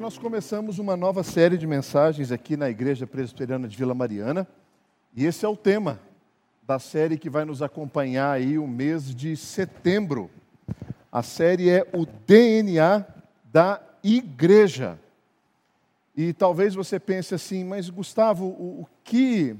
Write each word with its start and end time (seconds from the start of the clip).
nós 0.00 0.16
começamos 0.16 0.78
uma 0.78 0.96
nova 0.96 1.22
série 1.22 1.58
de 1.58 1.66
mensagens 1.66 2.32
aqui 2.32 2.56
na 2.56 2.70
Igreja 2.70 3.06
Presbiteriana 3.06 3.68
de 3.68 3.76
Vila 3.76 3.92
Mariana. 3.92 4.48
E 5.14 5.26
esse 5.26 5.44
é 5.44 5.48
o 5.48 5.54
tema 5.54 6.00
da 6.62 6.78
série 6.78 7.18
que 7.18 7.28
vai 7.28 7.44
nos 7.44 7.60
acompanhar 7.60 8.30
aí 8.30 8.58
o 8.58 8.66
mês 8.66 9.14
de 9.14 9.36
setembro. 9.36 10.30
A 11.12 11.22
série 11.22 11.68
é 11.68 11.86
o 11.92 12.06
DNA 12.06 13.04
da 13.44 13.78
Igreja. 14.02 14.98
E 16.16 16.32
talvez 16.32 16.74
você 16.74 16.98
pense 16.98 17.34
assim, 17.34 17.62
mas 17.62 17.90
Gustavo, 17.90 18.46
o, 18.46 18.80
o 18.80 18.86
que, 19.04 19.54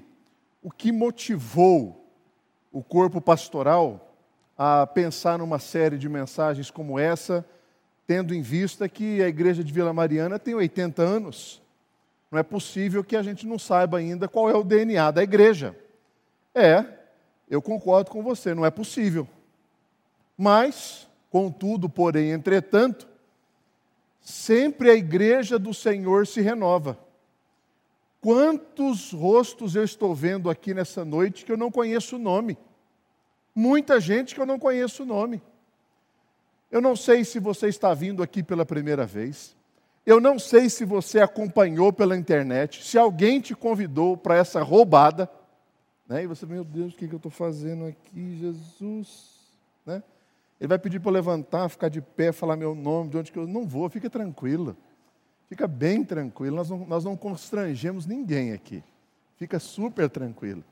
o 0.62 0.70
que 0.70 0.90
motivou 0.90 2.10
o 2.72 2.82
corpo 2.82 3.20
pastoral 3.20 4.16
a 4.56 4.86
pensar 4.86 5.38
numa 5.38 5.58
série 5.58 5.98
de 5.98 6.08
mensagens 6.08 6.70
como 6.70 6.98
essa? 6.98 7.44
Tendo 8.10 8.34
em 8.34 8.42
vista 8.42 8.88
que 8.88 9.22
a 9.22 9.28
igreja 9.28 9.62
de 9.62 9.72
Vila 9.72 9.92
Mariana 9.92 10.36
tem 10.36 10.52
80 10.52 11.00
anos. 11.00 11.62
Não 12.28 12.40
é 12.40 12.42
possível 12.42 13.04
que 13.04 13.14
a 13.14 13.22
gente 13.22 13.46
não 13.46 13.56
saiba 13.56 13.98
ainda 13.98 14.26
qual 14.26 14.50
é 14.50 14.54
o 14.56 14.64
DNA 14.64 15.12
da 15.12 15.22
igreja. 15.22 15.78
É, 16.52 16.84
eu 17.48 17.62
concordo 17.62 18.10
com 18.10 18.20
você, 18.20 18.52
não 18.52 18.66
é 18.66 18.70
possível. 18.70 19.28
Mas, 20.36 21.06
contudo, 21.30 21.88
porém, 21.88 22.32
entretanto, 22.32 23.06
sempre 24.20 24.90
a 24.90 24.94
igreja 24.94 25.56
do 25.56 25.72
Senhor 25.72 26.26
se 26.26 26.40
renova. 26.40 26.98
Quantos 28.20 29.12
rostos 29.12 29.76
eu 29.76 29.84
estou 29.84 30.16
vendo 30.16 30.50
aqui 30.50 30.74
nessa 30.74 31.04
noite 31.04 31.44
que 31.44 31.52
eu 31.52 31.56
não 31.56 31.70
conheço 31.70 32.16
o 32.16 32.18
nome? 32.18 32.58
Muita 33.54 34.00
gente 34.00 34.34
que 34.34 34.40
eu 34.40 34.46
não 34.46 34.58
conheço 34.58 35.04
o 35.04 35.06
nome. 35.06 35.40
Eu 36.70 36.80
não 36.80 36.94
sei 36.94 37.24
se 37.24 37.40
você 37.40 37.68
está 37.68 37.92
vindo 37.92 38.22
aqui 38.22 38.42
pela 38.42 38.64
primeira 38.64 39.04
vez. 39.04 39.56
Eu 40.06 40.20
não 40.20 40.38
sei 40.38 40.70
se 40.70 40.84
você 40.84 41.20
acompanhou 41.20 41.92
pela 41.92 42.16
internet, 42.16 42.84
se 42.84 42.96
alguém 42.96 43.40
te 43.40 43.54
convidou 43.54 44.16
para 44.16 44.36
essa 44.36 44.62
roubada. 44.62 45.30
Né? 46.08 46.24
E 46.24 46.26
você, 46.26 46.46
meu 46.46 46.64
Deus, 46.64 46.92
o 46.92 46.96
que 46.96 47.04
eu 47.04 47.16
estou 47.16 47.30
fazendo 47.30 47.86
aqui, 47.86 48.36
Jesus? 48.38 49.30
Né? 49.84 50.02
Ele 50.60 50.68
vai 50.68 50.78
pedir 50.78 51.00
para 51.00 51.10
eu 51.10 51.14
levantar, 51.14 51.68
ficar 51.68 51.88
de 51.88 52.00
pé, 52.00 52.32
falar 52.32 52.56
meu 52.56 52.74
nome, 52.74 53.10
de 53.10 53.18
onde 53.18 53.32
que 53.32 53.38
eu. 53.38 53.46
Não 53.46 53.66
vou, 53.66 53.88
fica 53.90 54.08
tranquilo. 54.08 54.76
Fica 55.48 55.66
bem 55.66 56.04
tranquilo, 56.04 56.54
nós 56.54 56.70
não, 56.70 56.86
nós 56.86 57.04
não 57.04 57.16
constrangemos 57.16 58.06
ninguém 58.06 58.52
aqui. 58.52 58.84
Fica 59.36 59.58
super 59.58 60.08
tranquilo. 60.08 60.62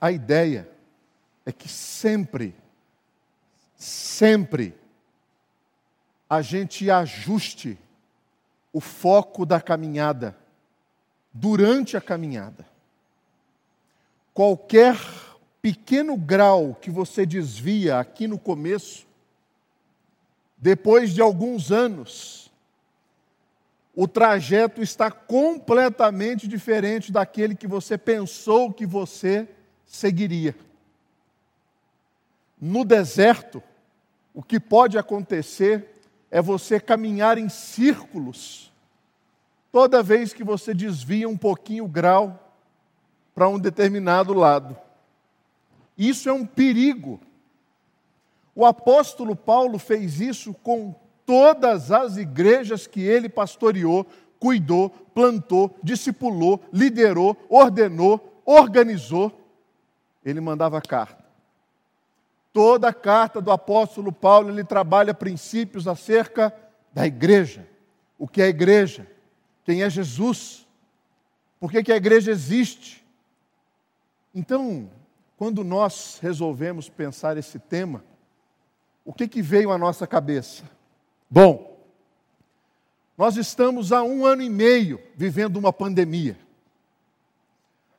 A 0.00 0.10
ideia 0.10 0.66
é 1.44 1.52
que 1.52 1.68
sempre 1.68 2.54
sempre 3.76 4.74
a 6.28 6.42
gente 6.42 6.90
ajuste 6.90 7.78
o 8.72 8.80
foco 8.80 9.46
da 9.46 9.60
caminhada 9.60 10.36
durante 11.32 11.96
a 11.96 12.00
caminhada. 12.00 12.66
Qualquer 14.34 14.98
pequeno 15.62 16.16
grau 16.16 16.74
que 16.74 16.90
você 16.90 17.24
desvia 17.24 17.98
aqui 17.98 18.26
no 18.26 18.38
começo, 18.38 19.06
depois 20.56 21.12
de 21.12 21.20
alguns 21.20 21.70
anos, 21.70 22.50
o 23.94 24.06
trajeto 24.06 24.82
está 24.82 25.10
completamente 25.10 26.46
diferente 26.46 27.10
daquele 27.10 27.54
que 27.54 27.66
você 27.66 27.96
pensou 27.96 28.72
que 28.72 28.84
você 28.84 29.48
seguiria. 29.86 30.54
No 32.60 32.84
deserto, 32.84 33.62
o 34.32 34.42
que 34.42 34.58
pode 34.58 34.98
acontecer 34.98 36.00
é 36.30 36.40
você 36.40 36.80
caminhar 36.80 37.38
em 37.38 37.48
círculos, 37.48 38.72
toda 39.70 40.02
vez 40.02 40.32
que 40.32 40.42
você 40.42 40.72
desvia 40.72 41.28
um 41.28 41.36
pouquinho 41.36 41.84
o 41.84 41.88
grau 41.88 42.54
para 43.34 43.48
um 43.48 43.58
determinado 43.58 44.32
lado. 44.32 44.76
Isso 45.96 46.28
é 46.28 46.32
um 46.32 46.46
perigo. 46.46 47.20
O 48.54 48.64
apóstolo 48.64 49.36
Paulo 49.36 49.78
fez 49.78 50.20
isso 50.20 50.54
com 50.54 50.94
todas 51.26 51.90
as 51.90 52.16
igrejas 52.16 52.86
que 52.86 53.02
ele 53.02 53.28
pastoreou, 53.28 54.06
cuidou, 54.40 54.88
plantou, 54.88 55.76
discipulou, 55.82 56.62
liderou, 56.72 57.36
ordenou, 57.50 58.42
organizou. 58.46 59.30
Ele 60.24 60.40
mandava 60.40 60.80
carta. 60.80 61.25
Toda 62.56 62.88
a 62.88 62.94
carta 62.94 63.38
do 63.38 63.50
apóstolo 63.50 64.10
Paulo, 64.10 64.48
ele 64.48 64.64
trabalha 64.64 65.12
princípios 65.12 65.86
acerca 65.86 66.50
da 66.90 67.06
igreja. 67.06 67.68
O 68.18 68.26
que 68.26 68.40
é 68.40 68.46
a 68.46 68.48
igreja? 68.48 69.06
Quem 69.62 69.82
é 69.82 69.90
Jesus? 69.90 70.66
Por 71.60 71.70
que, 71.70 71.82
que 71.82 71.92
a 71.92 71.96
igreja 71.96 72.30
existe? 72.30 73.04
Então, 74.34 74.88
quando 75.36 75.62
nós 75.62 76.18
resolvemos 76.22 76.88
pensar 76.88 77.36
esse 77.36 77.58
tema, 77.58 78.02
o 79.04 79.12
que, 79.12 79.28
que 79.28 79.42
veio 79.42 79.70
à 79.70 79.76
nossa 79.76 80.06
cabeça? 80.06 80.64
Bom, 81.28 81.78
nós 83.18 83.36
estamos 83.36 83.92
há 83.92 84.02
um 84.02 84.24
ano 84.24 84.40
e 84.40 84.48
meio 84.48 84.98
vivendo 85.14 85.58
uma 85.58 85.74
pandemia. 85.74 86.38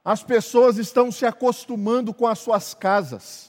As 0.04 0.24
pessoas 0.24 0.80
estão 0.80 1.12
se 1.12 1.28
acostumando 1.28 2.12
com 2.12 2.26
as 2.26 2.40
suas 2.40 2.74
casas 2.74 3.47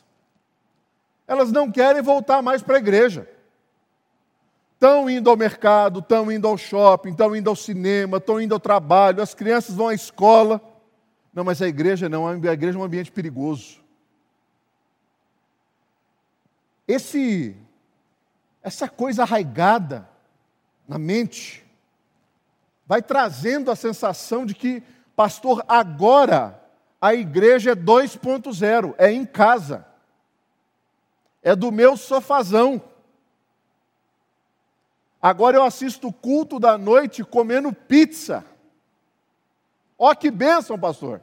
elas 1.29 1.53
não 1.53 1.71
querem 1.71 2.01
voltar 2.01 2.41
mais 2.41 2.63
para 2.63 2.77
a 2.77 2.79
igreja. 2.79 3.29
Estão 4.73 5.11
indo 5.11 5.29
ao 5.29 5.37
mercado, 5.37 5.99
estão 5.99 6.33
indo 6.33 6.49
ao 6.49 6.57
shopping, 6.57 7.11
estão 7.11 7.37
indo 7.37 7.51
ao 7.51 7.57
cinema, 7.57 8.17
estão 8.17 8.41
indo 8.41 8.55
ao 8.55 8.61
trabalho, 8.61 9.23
as 9.23 9.35
crianças 9.35 9.75
vão 9.75 9.89
à 9.89 9.95
escola. 9.95 10.61
Não, 11.35 11.45
mas 11.45 11.61
a 11.61 11.69
igreja 11.69 12.09
não, 12.09 12.27
a 12.27 12.35
igreja 12.35 12.79
é 12.79 12.81
um 12.81 12.85
ambiente 12.85 13.13
perigoso. 13.13 13.79
Esse, 16.87 17.55
essa 18.63 18.89
coisa 18.89 19.23
arraigada 19.25 20.09
na 20.89 20.99
mente 20.99 21.63
vai 22.87 23.03
trazendo 23.03 23.71
a 23.71 23.77
sensação 23.77 24.47
de 24.47 24.55
que, 24.55 24.83
pastor, 25.15 25.63
agora 25.69 26.59
a 26.99 27.13
igreja 27.13 27.73
é 27.73 27.77
2.0, 27.77 28.95
é 28.97 29.13
em 29.13 29.27
casa 29.27 29.88
é 31.43 31.55
do 31.55 31.71
meu 31.71 31.97
sofazão. 31.97 32.83
Agora 35.21 35.57
eu 35.57 35.65
assisto 35.65 36.09
o 36.09 36.13
culto 36.13 36.61
da 36.61 36.79
noite 36.79 37.25
comendo 37.25 37.73
pizza. 37.73 38.45
Ó 39.99 40.15
que 40.15 40.31
bênção, 40.31 40.79
pastor. 40.79 41.21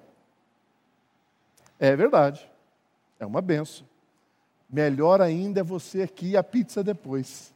É 1.80 1.96
verdade. 1.96 2.50
É 3.20 3.26
uma 3.26 3.42
bênção. 3.42 3.88
Melhor 4.70 5.22
ainda 5.22 5.62
é 5.62 5.64
você 5.64 6.02
aqui 6.02 6.32
e 6.32 6.38
a 6.38 6.44
pizza 6.44 6.84
depois. 6.84 7.54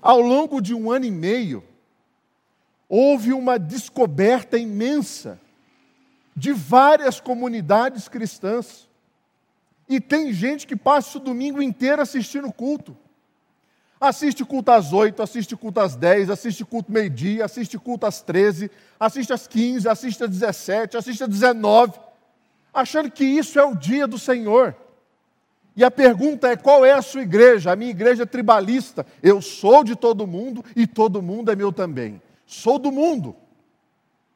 Ao 0.00 0.20
longo 0.20 0.60
de 0.60 0.74
um 0.74 0.90
ano 0.90 1.04
e 1.04 1.10
meio, 1.10 1.62
houve 2.88 3.32
uma 3.32 3.58
descoberta 3.58 4.58
imensa 4.58 5.40
de 6.34 6.52
várias 6.52 7.20
comunidades 7.20 8.08
cristãs 8.08 8.88
e 9.88 10.00
tem 10.00 10.32
gente 10.32 10.66
que 10.66 10.76
passa 10.76 11.18
o 11.18 11.20
domingo 11.20 11.60
inteiro 11.60 12.00
assistindo 12.00 12.52
culto. 12.52 12.96
Assiste 14.00 14.44
culto 14.44 14.72
às 14.72 14.92
8, 14.92 15.22
assiste 15.22 15.56
culto 15.56 15.78
às 15.78 15.94
10, 15.94 16.28
assiste 16.30 16.64
culto 16.64 16.90
meio-dia, 16.90 17.44
assiste 17.44 17.78
culto 17.78 18.04
às 18.04 18.20
13, 18.20 18.70
assiste 18.98 19.32
às 19.32 19.46
15, 19.46 19.88
assiste 19.88 20.24
às 20.24 20.30
17, 20.30 20.96
assiste 20.96 21.22
às 21.22 21.28
19, 21.28 22.00
achando 22.74 23.10
que 23.10 23.24
isso 23.24 23.60
é 23.60 23.64
o 23.64 23.76
dia 23.76 24.06
do 24.06 24.18
Senhor. 24.18 24.74
E 25.76 25.84
a 25.84 25.90
pergunta 25.90 26.48
é: 26.48 26.56
qual 26.56 26.84
é 26.84 26.92
a 26.92 27.02
sua 27.02 27.22
igreja? 27.22 27.72
A 27.72 27.76
minha 27.76 27.90
igreja 27.90 28.24
é 28.24 28.26
tribalista. 28.26 29.06
Eu 29.22 29.40
sou 29.40 29.84
de 29.84 29.94
todo 29.94 30.26
mundo 30.26 30.64
e 30.74 30.86
todo 30.86 31.22
mundo 31.22 31.52
é 31.52 31.56
meu 31.56 31.72
também. 31.72 32.20
Sou 32.44 32.78
do 32.78 32.90
mundo 32.90 33.36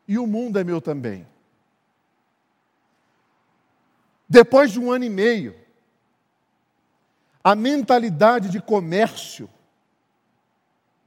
e 0.06 0.18
o 0.18 0.26
mundo 0.26 0.58
é 0.58 0.64
meu 0.64 0.80
também. 0.80 1.26
Depois 4.28 4.72
de 4.72 4.80
um 4.80 4.90
ano 4.90 5.04
e 5.04 5.10
meio, 5.10 5.54
a 7.42 7.54
mentalidade 7.54 8.48
de 8.48 8.60
comércio 8.60 9.48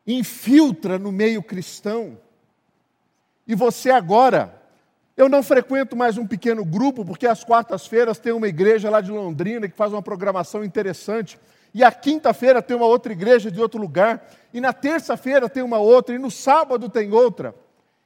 infiltra 0.08 0.98
no 0.98 1.12
meio 1.12 1.44
cristão, 1.44 2.18
e 3.46 3.54
você 3.54 3.92
agora, 3.92 4.56
eu 5.18 5.28
não 5.28 5.44
frequento 5.44 5.96
mais 5.96 6.18
um 6.18 6.26
pequeno 6.26 6.64
grupo, 6.64 7.04
porque 7.04 7.28
às 7.28 7.44
quartas-feiras 7.44 8.20
tem 8.20 8.32
uma 8.32 8.48
igreja 8.48 8.90
lá 8.90 9.02
de 9.02 9.12
Londrina 9.12 9.68
que 9.68 9.76
faz 9.76 9.92
uma 9.92 10.02
programação 10.02 10.64
interessante, 10.64 11.38
e 11.74 11.84
a 11.84 11.92
quinta-feira 11.92 12.62
tem 12.62 12.78
uma 12.78 12.86
outra 12.86 13.12
igreja 13.12 13.52
de 13.52 13.60
outro 13.62 13.80
lugar, 13.80 14.26
e 14.54 14.62
na 14.62 14.72
terça-feira 14.72 15.50
tem 15.50 15.62
uma 15.62 15.78
outra, 15.78 16.16
e 16.16 16.20
no 16.20 16.32
sábado 16.32 16.88
tem 16.90 17.12
outra, 17.12 17.54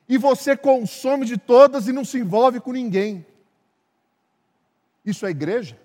e 0.10 0.18
você 0.18 0.58
consome 0.58 1.26
de 1.26 1.38
todas 1.38 1.88
e 1.88 1.94
não 1.94 2.04
se 2.04 2.18
envolve 2.18 2.60
com 2.60 2.72
ninguém. 2.72 3.26
Isso 5.06 5.26
é 5.26 5.30
igreja? 5.30 5.78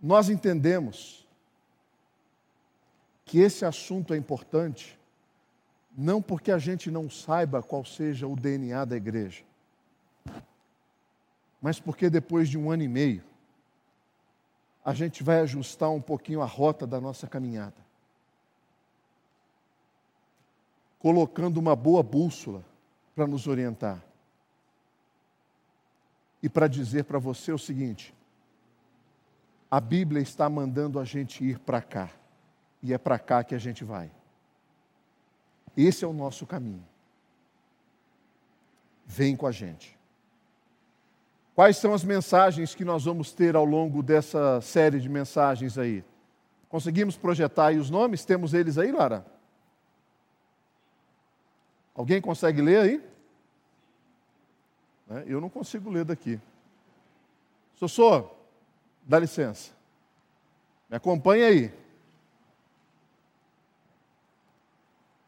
nós 0.00 0.30
entendemos 0.30 1.26
que 3.24 3.38
esse 3.38 3.64
assunto 3.64 4.14
é 4.14 4.16
importante, 4.16 4.98
não 5.96 6.22
porque 6.22 6.50
a 6.50 6.58
gente 6.58 6.90
não 6.90 7.10
saiba 7.10 7.62
qual 7.62 7.84
seja 7.84 8.26
o 8.26 8.34
DNA 8.34 8.84
da 8.84 8.96
igreja, 8.96 9.44
mas 11.60 11.78
porque 11.78 12.08
depois 12.08 12.48
de 12.48 12.56
um 12.56 12.70
ano 12.70 12.82
e 12.82 12.88
meio, 12.88 13.22
a 14.82 14.94
gente 14.94 15.22
vai 15.22 15.40
ajustar 15.40 15.90
um 15.90 16.00
pouquinho 16.00 16.40
a 16.40 16.46
rota 16.46 16.86
da 16.86 17.00
nossa 17.00 17.26
caminhada, 17.26 17.76
colocando 21.00 21.56
uma 21.56 21.74
boa 21.74 22.02
bússola 22.02 22.62
para 23.16 23.26
nos 23.26 23.48
orientar 23.48 24.04
e 26.42 26.48
para 26.48 26.68
dizer 26.68 27.04
para 27.04 27.18
você 27.18 27.50
o 27.50 27.58
seguinte: 27.58 28.14
a 29.68 29.80
Bíblia 29.80 30.22
está 30.22 30.48
mandando 30.48 31.00
a 31.00 31.04
gente 31.04 31.42
ir 31.42 31.58
para 31.58 31.82
cá, 31.82 32.10
e 32.80 32.92
é 32.92 32.98
para 32.98 33.18
cá 33.18 33.42
que 33.42 33.54
a 33.54 33.58
gente 33.58 33.82
vai. 33.82 34.10
Esse 35.76 36.04
é 36.04 36.08
o 36.08 36.12
nosso 36.12 36.46
caminho. 36.46 36.86
Vem 39.06 39.34
com 39.34 39.46
a 39.46 39.52
gente. 39.52 39.98
Quais 41.54 41.76
são 41.76 41.92
as 41.92 42.04
mensagens 42.04 42.74
que 42.74 42.84
nós 42.84 43.04
vamos 43.04 43.32
ter 43.32 43.56
ao 43.56 43.64
longo 43.64 44.02
dessa 44.02 44.60
série 44.60 45.00
de 45.00 45.08
mensagens 45.08 45.76
aí? 45.78 46.04
Conseguimos 46.68 47.16
projetar 47.16 47.66
aí 47.66 47.78
os 47.78 47.90
nomes? 47.90 48.24
Temos 48.24 48.54
eles 48.54 48.78
aí, 48.78 48.92
Lara? 48.92 49.26
Alguém 52.00 52.18
consegue 52.18 52.62
ler 52.62 52.80
aí? 52.80 53.04
Né? 55.06 55.24
Eu 55.26 55.38
não 55.38 55.50
consigo 55.50 55.90
ler 55.90 56.02
daqui. 56.02 56.40
Sossô, 57.74 58.24
dá 59.02 59.18
licença. 59.18 59.72
Me 60.88 60.96
acompanha 60.96 61.48
aí. 61.48 61.70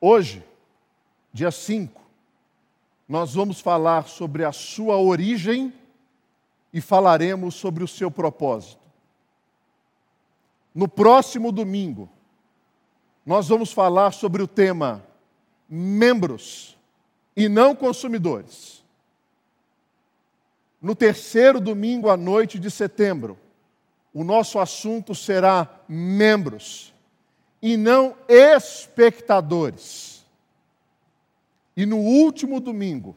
Hoje, 0.01 0.43
dia 1.31 1.51
5, 1.51 2.01
nós 3.07 3.35
vamos 3.35 3.61
falar 3.61 4.09
sobre 4.09 4.43
a 4.43 4.51
sua 4.51 4.97
origem 4.97 5.75
e 6.73 6.81
falaremos 6.81 7.55
sobre 7.55 7.85
o 7.85 7.89
seu 7.89 8.11
propósito. 8.11 8.81
No 10.75 10.89
próximo 10.89 11.53
domingo, 11.53 12.09
nós 13.27 13.49
vamos 13.49 13.75
falar 13.75 14.13
sobre 14.13 14.43
o 14.43 14.49
tema 14.49 15.12
membros 15.75 16.77
e 17.35 17.49
não 17.49 17.75
consumidores 17.75 18.83
no 20.83 20.97
terceiro 20.97 21.61
domingo 21.61 22.11
à 22.11 22.17
noite 22.17 22.59
de 22.59 22.69
setembro, 22.69 23.39
o 24.13 24.25
nosso 24.25 24.59
assunto 24.59 25.15
será 25.15 25.69
membros 25.89 26.93
e 27.63 27.77
não 27.77 28.17
espectadores. 28.29 30.27
E 31.77 31.87
no 31.87 31.99
último 31.99 32.59
domingo, 32.59 33.17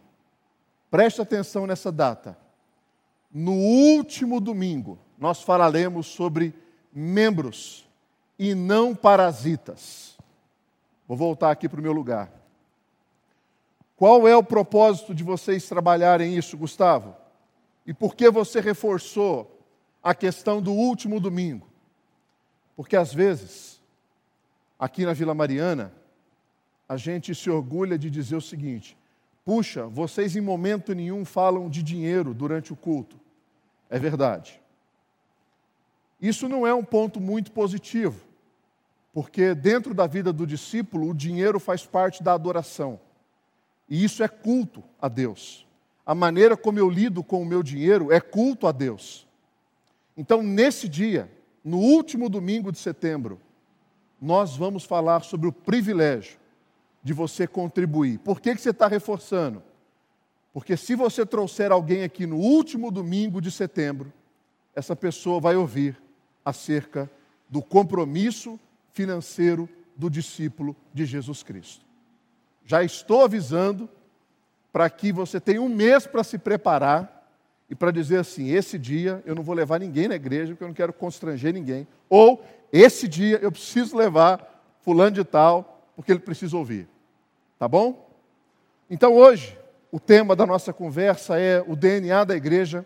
preste 0.91 1.19
atenção 1.19 1.65
nessa 1.65 1.91
data, 1.91 2.37
no 3.33 3.53
último 3.53 4.39
domingo, 4.39 4.99
nós 5.17 5.41
falaremos 5.41 6.05
sobre 6.05 6.53
membros 6.93 7.89
e 8.37 8.53
não 8.53 8.95
parasitas. 8.95 10.15
Vou 11.07 11.17
voltar 11.17 11.49
aqui 11.49 11.67
para 11.67 11.79
o 11.79 11.83
meu 11.83 11.91
lugar. 11.91 12.31
Qual 13.95 14.27
é 14.27 14.35
o 14.35 14.43
propósito 14.43 15.15
de 15.15 15.23
vocês 15.23 15.67
trabalharem 15.67 16.35
isso, 16.35 16.57
Gustavo? 16.57 17.15
E 17.85 17.93
por 17.93 18.15
que 18.15 18.29
você 18.29 18.59
reforçou 18.59 19.59
a 20.03 20.13
questão 20.13 20.61
do 20.61 20.73
último 20.73 21.19
domingo? 21.19 21.67
Porque 22.75 22.95
às 22.95 23.13
vezes, 23.13 23.81
aqui 24.77 25.05
na 25.05 25.13
Vila 25.13 25.33
Mariana, 25.33 25.93
a 26.89 26.97
gente 26.97 27.33
se 27.33 27.49
orgulha 27.49 27.97
de 27.97 28.09
dizer 28.09 28.35
o 28.35 28.41
seguinte: 28.41 28.97
puxa, 29.45 29.87
vocês 29.87 30.35
em 30.35 30.41
momento 30.41 30.93
nenhum 30.93 31.23
falam 31.23 31.69
de 31.69 31.81
dinheiro 31.81 32.33
durante 32.33 32.73
o 32.73 32.75
culto. 32.75 33.17
É 33.89 33.97
verdade. 33.97 34.59
Isso 36.21 36.49
não 36.49 36.65
é 36.65 36.73
um 36.73 36.83
ponto 36.83 37.21
muito 37.21 37.51
positivo, 37.51 38.19
porque 39.13 39.53
dentro 39.53 39.93
da 39.93 40.07
vida 40.07 40.33
do 40.33 40.45
discípulo, 40.45 41.09
o 41.09 41.13
dinheiro 41.13 41.59
faz 41.59 41.85
parte 41.85 42.21
da 42.21 42.33
adoração. 42.33 42.99
E 43.87 44.03
isso 44.03 44.23
é 44.23 44.27
culto 44.27 44.83
a 45.01 45.07
Deus 45.07 45.65
a 46.05 46.13
maneira 46.13 46.55
como 46.55 46.77
eu 46.77 46.89
lido 46.89 47.23
com 47.23 47.41
o 47.41 47.45
meu 47.45 47.63
dinheiro 47.63 48.11
é 48.11 48.21
culto 48.21 48.67
a 48.67 48.71
Deus. 48.71 49.27
Então, 50.15 50.43
nesse 50.43 50.87
dia, 50.87 51.31
no 51.63 51.79
último 51.79 52.29
domingo 52.29 52.71
de 52.71 52.77
setembro, 52.77 53.41
nós 54.21 54.55
vamos 54.55 54.85
falar 54.85 55.23
sobre 55.23 55.47
o 55.47 55.51
privilégio 55.51 56.37
de 57.01 57.11
você 57.11 57.47
contribuir. 57.47 58.19
Por 58.19 58.39
que, 58.39 58.53
que 58.53 58.61
você 58.61 58.69
está 58.69 58.87
reforçando? 58.87 59.63
Porque 60.53 60.77
se 60.77 60.95
você 60.95 61.25
trouxer 61.25 61.71
alguém 61.71 62.03
aqui 62.03 62.25
no 62.25 62.37
último 62.37 62.91
domingo 62.91 63.41
de 63.41 63.51
setembro, 63.51 64.13
essa 64.75 64.95
pessoa 64.95 65.39
vai 65.39 65.55
ouvir 65.55 65.99
acerca 66.45 67.09
do 67.49 67.61
compromisso 67.61 68.59
financeiro 68.93 69.67
do 69.95 70.09
discípulo 70.09 70.75
de 70.93 71.05
Jesus 71.05 71.41
Cristo. 71.43 71.83
Já 72.65 72.83
estou 72.83 73.23
avisando 73.23 73.87
para 74.73 74.89
que 74.89 75.11
você 75.11 75.39
tenha 75.39 75.61
um 75.61 75.69
mês 75.69 76.05
para 76.07 76.23
se 76.23 76.37
preparar 76.37 77.15
e 77.69 77.75
para 77.75 77.91
dizer 77.91 78.17
assim: 78.17 78.49
esse 78.49 78.77
dia 78.77 79.23
eu 79.25 79.35
não 79.35 79.43
vou 79.43 79.55
levar 79.55 79.79
ninguém 79.79 80.07
na 80.07 80.15
igreja 80.15 80.53
porque 80.53 80.63
eu 80.63 80.67
não 80.67 80.75
quero 80.75 80.91
constranger 80.91 81.53
ninguém. 81.53 81.87
Ou 82.09 82.43
esse 82.73 83.07
dia 83.07 83.39
eu 83.41 83.51
preciso 83.51 83.95
levar 83.95 84.77
fulano 84.81 85.11
de 85.11 85.23
tal 85.23 85.87
porque 85.95 86.11
ele 86.11 86.19
precisa 86.19 86.57
ouvir. 86.57 86.87
Tá 87.57 87.67
bom? 87.67 88.09
Então 88.89 89.13
hoje 89.13 89.57
o 89.91 89.99
tema 89.99 90.35
da 90.35 90.45
nossa 90.45 90.73
conversa 90.73 91.39
é 91.39 91.63
o 91.65 91.75
DNA 91.75 92.25
da 92.25 92.35
igreja, 92.35 92.85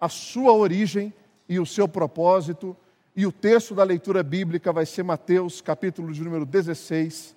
a 0.00 0.08
sua 0.08 0.52
origem 0.52 1.12
e 1.48 1.58
o 1.58 1.66
seu 1.66 1.88
propósito. 1.88 2.76
E 3.16 3.26
o 3.26 3.32
texto 3.32 3.74
da 3.74 3.84
leitura 3.84 4.22
bíblica 4.22 4.72
vai 4.72 4.86
ser 4.86 5.02
Mateus, 5.02 5.60
capítulo 5.60 6.12
de 6.12 6.22
número 6.22 6.44
16, 6.44 7.34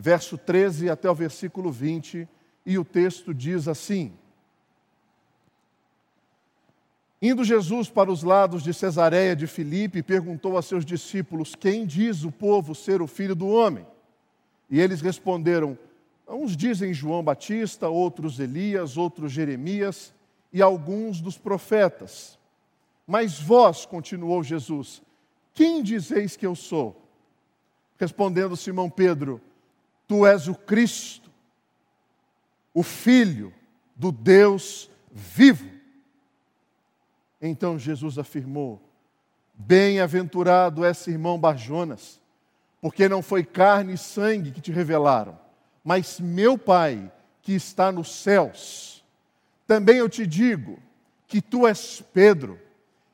verso 0.00 0.38
13 0.38 0.88
até 0.88 1.10
o 1.10 1.14
versículo 1.14 1.70
20 1.70 2.26
e 2.64 2.78
o 2.78 2.84
texto 2.84 3.34
diz 3.34 3.68
assim: 3.68 4.12
Indo 7.20 7.44
Jesus 7.44 7.90
para 7.90 8.10
os 8.10 8.22
lados 8.22 8.62
de 8.62 8.72
Cesareia 8.72 9.36
de 9.36 9.46
Filipe, 9.46 10.02
perguntou 10.02 10.56
a 10.56 10.62
seus 10.62 10.86
discípulos: 10.86 11.54
Quem 11.54 11.84
diz 11.84 12.24
o 12.24 12.32
povo 12.32 12.74
ser 12.74 13.02
o 13.02 13.06
filho 13.06 13.34
do 13.34 13.48
homem? 13.48 13.86
E 14.70 14.80
eles 14.80 15.02
responderam: 15.02 15.78
Uns 16.26 16.56
dizem 16.56 16.94
João 16.94 17.22
Batista, 17.22 17.88
outros 17.90 18.40
Elias, 18.40 18.96
outros 18.96 19.30
Jeremias 19.30 20.14
e 20.50 20.62
alguns 20.62 21.20
dos 21.20 21.36
profetas. 21.36 22.38
Mas 23.06 23.38
vós, 23.38 23.84
continuou 23.84 24.42
Jesus, 24.42 25.02
quem 25.52 25.82
dizeis 25.82 26.36
que 26.36 26.46
eu 26.46 26.54
sou? 26.54 26.96
Respondendo 27.98 28.56
Simão 28.56 28.88
Pedro: 28.88 29.42
Tu 30.10 30.26
és 30.26 30.48
o 30.48 30.56
Cristo 30.56 31.30
o 32.74 32.82
Filho 32.82 33.54
do 33.94 34.10
Deus 34.10 34.90
vivo. 35.08 35.70
Então 37.40 37.78
Jesus 37.78 38.18
afirmou: 38.18 38.82
Bem-aventurado 39.54 40.84
é 40.84 40.90
irmão 41.06 41.38
Barjonas, 41.38 42.20
porque 42.80 43.08
não 43.08 43.22
foi 43.22 43.44
carne 43.44 43.92
e 43.92 43.98
sangue 43.98 44.50
que 44.50 44.60
te 44.60 44.72
revelaram, 44.72 45.38
mas 45.84 46.18
meu 46.18 46.58
Pai 46.58 47.08
que 47.40 47.52
está 47.52 47.92
nos 47.92 48.12
céus. 48.12 49.04
Também 49.64 49.98
eu 49.98 50.08
te 50.08 50.26
digo 50.26 50.80
que 51.28 51.40
tu 51.40 51.68
és 51.68 52.02
Pedro, 52.12 52.58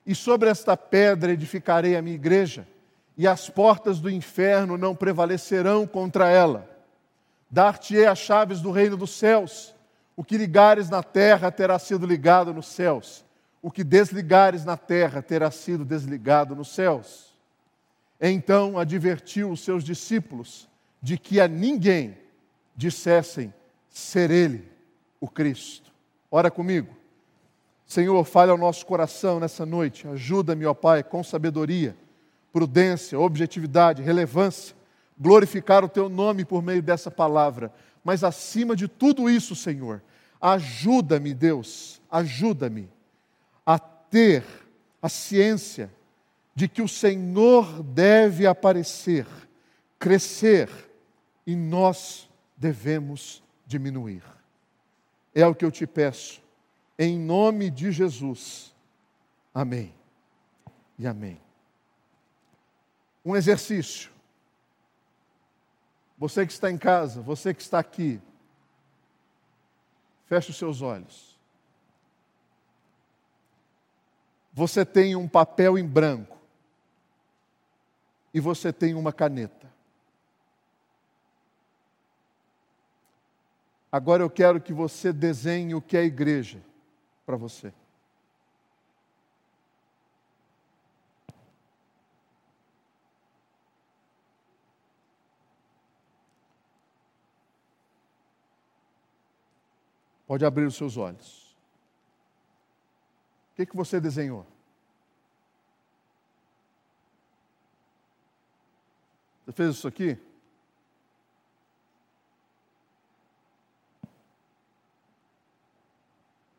e 0.06 0.14
sobre 0.14 0.48
esta 0.48 0.74
pedra 0.78 1.30
edificarei 1.30 1.94
a 1.94 2.00
minha 2.00 2.16
igreja, 2.16 2.66
e 3.18 3.26
as 3.26 3.50
portas 3.50 4.00
do 4.00 4.08
inferno 4.08 4.78
não 4.78 4.96
prevalecerão 4.96 5.86
contra 5.86 6.30
ela. 6.30 6.74
Dar-te-ei 7.50 8.06
as 8.06 8.18
chaves 8.18 8.60
do 8.60 8.70
reino 8.70 8.96
dos 8.96 9.10
céus. 9.10 9.74
O 10.16 10.24
que 10.24 10.36
ligares 10.36 10.88
na 10.90 11.02
terra 11.02 11.50
terá 11.50 11.78
sido 11.78 12.06
ligado 12.06 12.52
nos 12.52 12.66
céus. 12.66 13.24
O 13.62 13.70
que 13.70 13.84
desligares 13.84 14.64
na 14.64 14.76
terra 14.76 15.22
terá 15.22 15.50
sido 15.50 15.84
desligado 15.84 16.54
nos 16.54 16.74
céus. 16.74 17.34
Então 18.20 18.78
advertiu 18.78 19.50
os 19.50 19.60
seus 19.60 19.84
discípulos 19.84 20.68
de 21.02 21.18
que 21.18 21.40
a 21.40 21.46
ninguém 21.48 22.16
dissessem 22.74 23.52
ser 23.88 24.30
ele 24.30 24.68
o 25.20 25.28
Cristo. 25.28 25.92
Ora 26.30 26.50
comigo. 26.50 26.94
Senhor, 27.86 28.22
fale 28.24 28.50
ao 28.50 28.58
nosso 28.58 28.84
coração 28.84 29.38
nessa 29.38 29.64
noite. 29.64 30.08
Ajuda-me, 30.08 30.66
ó 30.66 30.74
Pai, 30.74 31.02
com 31.02 31.22
sabedoria, 31.22 31.96
prudência, 32.52 33.18
objetividade, 33.18 34.02
relevância 34.02 34.75
glorificar 35.18 35.84
o 35.84 35.88
teu 35.88 36.08
nome 36.08 36.44
por 36.44 36.62
meio 36.62 36.82
dessa 36.82 37.10
palavra. 37.10 37.72
Mas 38.04 38.22
acima 38.22 38.76
de 38.76 38.86
tudo 38.86 39.28
isso, 39.28 39.56
Senhor, 39.56 40.02
ajuda-me, 40.40 41.34
Deus, 41.34 42.00
ajuda-me 42.10 42.88
a 43.64 43.78
ter 43.78 44.44
a 45.00 45.08
ciência 45.08 45.90
de 46.54 46.68
que 46.68 46.80
o 46.80 46.88
Senhor 46.88 47.82
deve 47.82 48.46
aparecer, 48.46 49.26
crescer 49.98 50.70
e 51.46 51.54
nós 51.54 52.28
devemos 52.56 53.42
diminuir. 53.66 54.22
É 55.34 55.46
o 55.46 55.54
que 55.54 55.64
eu 55.64 55.70
te 55.70 55.86
peço, 55.86 56.40
em 56.98 57.18
nome 57.18 57.70
de 57.70 57.92
Jesus. 57.92 58.74
Amém 59.52 59.92
e 60.98 61.06
amém. 61.06 61.38
Um 63.24 63.36
exercício. 63.36 64.15
Você 66.18 66.46
que 66.46 66.52
está 66.52 66.70
em 66.70 66.78
casa, 66.78 67.20
você 67.20 67.52
que 67.52 67.60
está 67.60 67.78
aqui, 67.78 68.20
feche 70.26 70.50
os 70.50 70.56
seus 70.56 70.80
olhos. 70.80 71.36
Você 74.52 74.84
tem 74.86 75.14
um 75.14 75.28
papel 75.28 75.76
em 75.76 75.86
branco 75.86 76.38
e 78.32 78.40
você 78.40 78.72
tem 78.72 78.94
uma 78.94 79.12
caneta. 79.12 79.70
Agora 83.92 84.22
eu 84.22 84.30
quero 84.30 84.60
que 84.60 84.72
você 84.72 85.12
desenhe 85.12 85.74
o 85.74 85.82
que 85.82 85.96
é 85.96 86.04
igreja 86.04 86.62
para 87.24 87.36
você. 87.36 87.72
Pode 100.26 100.44
abrir 100.44 100.64
os 100.64 100.74
seus 100.74 100.96
olhos. 100.96 101.56
O 103.52 103.56
que, 103.56 103.66
que 103.66 103.76
você 103.76 104.00
desenhou? 104.00 104.46
Você 109.44 109.52
fez 109.52 109.76
isso 109.76 109.86
aqui? 109.86 110.18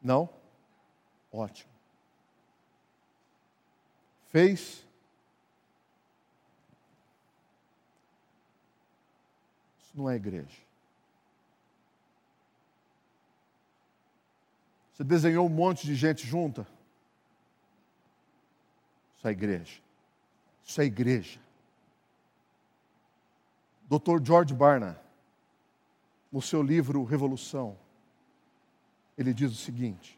Não? 0.01 0.29
Ótimo. 1.31 1.69
Fez? 4.29 4.85
Isso 9.79 9.91
não 9.93 10.09
é 10.09 10.15
igreja. 10.15 10.66
Você 14.97 15.03
desenhou 15.03 15.45
um 15.45 15.49
monte 15.49 15.85
de 15.85 15.93
gente 15.93 16.25
junta? 16.25 16.67
Isso 19.15 19.27
é 19.27 19.31
igreja. 19.31 19.79
Isso 20.65 20.81
é 20.81 20.85
igreja. 20.85 21.39
Dr. 23.87 24.19
George 24.23 24.55
Barna, 24.55 24.99
no 26.31 26.41
seu 26.41 26.63
livro 26.63 27.03
Revolução, 27.03 27.77
ele 29.15 29.35
diz 29.35 29.51
o 29.51 29.55
seguinte: 29.55 30.17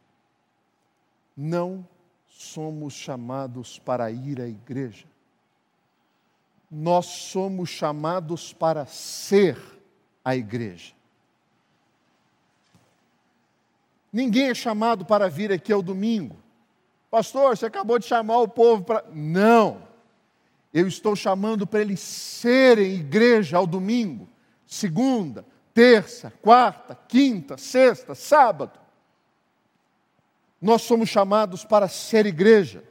não 1.36 1.86
somos 2.30 2.94
chamados 2.94 3.80
para 3.80 4.10
ir 4.10 4.40
à 4.40 4.48
igreja, 4.48 5.06
nós 6.72 7.06
somos 7.06 7.68
chamados 7.68 8.54
para 8.54 8.86
ser 8.86 9.62
a 10.24 10.38
igreja. 10.38 10.99
Ninguém 14.12 14.50
é 14.50 14.56
chamado 14.56 15.06
para 15.06 15.30
vir 15.30 15.52
aqui 15.52 15.72
ao 15.72 15.82
domingo. 15.82 16.36
Pastor, 17.10 17.56
você 17.56 17.66
acabou 17.66 18.00
de 18.00 18.06
chamar 18.06 18.40
o 18.40 18.48
povo 18.48 18.84
para. 18.84 19.06
Não. 19.14 19.88
Eu 20.74 20.88
estou 20.88 21.16
chamando 21.16 21.66
para 21.66 21.82
eles 21.82 22.00
serem 22.00 22.94
igreja 22.94 23.58
ao 23.58 23.66
domingo, 23.66 24.30
segunda, 24.68 25.44
terça, 25.74 26.32
quarta, 26.42 26.98
quinta, 27.08 27.58
sexta, 27.58 28.14
sábado. 28.14 28.80
Nós 30.62 30.84
somos 30.84 31.10
chamados 31.10 31.64
para 31.64 31.88
ser 31.88 32.26
igreja. 32.26 32.84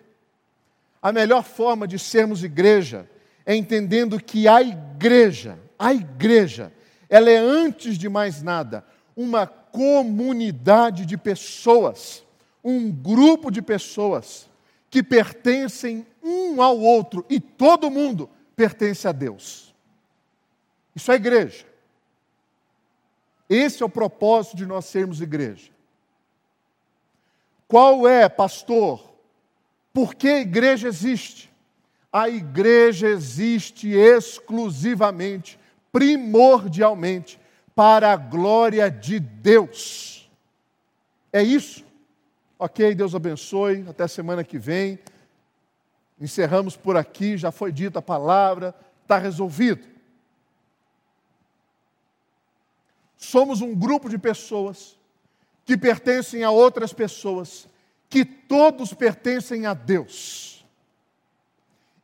A 1.01 1.13
melhor 1.13 1.45
forma 1.45 1.87
de 1.87 1.99
sermos 1.99 2.43
igreja 2.43 3.09
é 3.47 3.55
entendendo 3.55 4.21
que 4.21 4.49
a 4.49 4.61
igreja, 4.61 5.59
a 5.79 5.95
igreja, 5.95 6.73
ela 7.09 7.31
é 7.31 7.37
antes 7.37 7.97
de 7.97 8.09
mais 8.09 8.43
nada 8.43 8.85
uma 9.19 9.49
comunidade 9.49 11.05
de 11.05 11.19
pessoas, 11.19 12.25
um 12.63 12.89
grupo 12.89 13.51
de 13.51 13.61
pessoas 13.61 14.49
que 14.89 15.03
pertencem 15.03 16.07
um 16.23 16.63
ao 16.63 16.79
outro 16.79 17.27
e 17.29 17.41
todo 17.41 17.91
mundo 17.91 18.31
pertence 18.55 19.09
a 19.09 19.13
Deus. 19.13 19.75
Isso 20.95 21.11
é 21.11 21.17
igreja. 21.17 21.67
Esse 23.51 23.83
é 23.83 23.87
o 23.87 23.91
propósito 23.91 24.57
de 24.57 24.65
nós 24.65 24.85
sermos 24.85 25.21
igreja. 25.21 25.73
Qual 27.67 28.07
é, 28.07 28.29
pastor? 28.29 29.03
Por 29.93 30.15
que 30.15 30.29
a 30.29 30.41
igreja 30.41 30.87
existe? 30.87 31.51
A 32.13 32.29
igreja 32.29 33.09
existe 33.09 33.89
exclusivamente, 33.89 35.59
primordialmente, 35.91 37.41
para 37.79 38.13
a 38.13 38.17
glória 38.17 38.91
de 38.91 39.21
Deus. 39.21 40.29
É 41.33 41.41
isso. 41.41 41.85
Ok, 42.59 42.93
Deus 42.93 43.15
abençoe. 43.15 43.87
Até 43.89 44.09
semana 44.09 44.43
que 44.43 44.59
vem. 44.59 44.99
Encerramos 46.21 46.77
por 46.77 46.97
aqui. 46.97 47.37
Já 47.37 47.53
foi 47.53 47.71
dita 47.71 48.01
a 48.01 48.03
palavra. 48.03 48.75
Está 49.03 49.17
resolvido. 49.17 49.87
Somos 53.17 53.61
um 53.61 53.77
grupo 53.77 54.09
de 54.09 54.19
pessoas 54.19 54.99
que 55.65 55.79
pertencem 55.79 56.43
a 56.43 56.51
outras 56.51 56.93
pessoas, 56.93 57.69
que 58.11 58.25
todos 58.25 58.93
pertencem 58.93 59.67
a 59.67 59.75
Deus. 59.75 60.67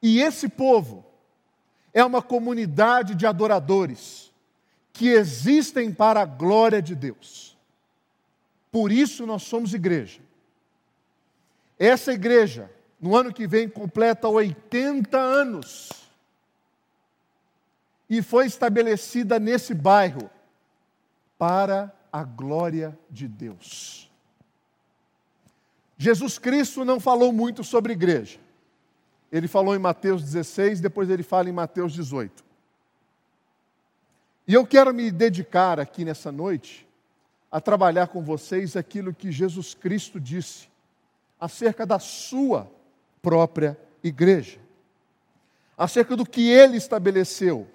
E 0.00 0.20
esse 0.20 0.48
povo 0.48 1.04
é 1.92 2.04
uma 2.04 2.22
comunidade 2.22 3.16
de 3.16 3.26
adoradores 3.26 4.32
que 4.94 5.08
existem 5.08 5.92
para 5.92 6.22
a 6.22 6.24
glória 6.24 6.80
de 6.80 6.94
Deus. 6.94 7.58
Por 8.70 8.92
isso 8.92 9.26
nós 9.26 9.42
somos 9.42 9.74
igreja. 9.74 10.20
Essa 11.76 12.12
igreja, 12.12 12.70
no 13.00 13.16
ano 13.16 13.32
que 13.32 13.46
vem, 13.46 13.68
completa 13.68 14.28
80 14.28 15.18
anos. 15.18 15.90
E 18.08 18.22
foi 18.22 18.46
estabelecida 18.46 19.40
nesse 19.40 19.74
bairro 19.74 20.30
para 21.36 21.92
a 22.12 22.22
glória 22.22 22.96
de 23.10 23.26
Deus. 23.26 24.08
Jesus 25.98 26.38
Cristo 26.38 26.84
não 26.84 27.00
falou 27.00 27.32
muito 27.32 27.64
sobre 27.64 27.94
igreja. 27.94 28.38
Ele 29.32 29.48
falou 29.48 29.74
em 29.74 29.80
Mateus 29.80 30.22
16, 30.22 30.80
depois 30.80 31.10
ele 31.10 31.24
fala 31.24 31.48
em 31.48 31.52
Mateus 31.52 31.92
18. 31.92 32.44
E 34.46 34.52
eu 34.52 34.66
quero 34.66 34.92
me 34.92 35.10
dedicar 35.10 35.80
aqui 35.80 36.04
nessa 36.04 36.30
noite 36.30 36.86
a 37.50 37.60
trabalhar 37.60 38.08
com 38.08 38.22
vocês 38.22 38.76
aquilo 38.76 39.14
que 39.14 39.32
Jesus 39.32 39.74
Cristo 39.74 40.20
disse 40.20 40.68
acerca 41.40 41.86
da 41.86 41.98
sua 41.98 42.70
própria 43.22 43.78
igreja, 44.02 44.58
acerca 45.78 46.16
do 46.16 46.26
que 46.26 46.50
ele 46.50 46.76
estabeleceu 46.76 47.66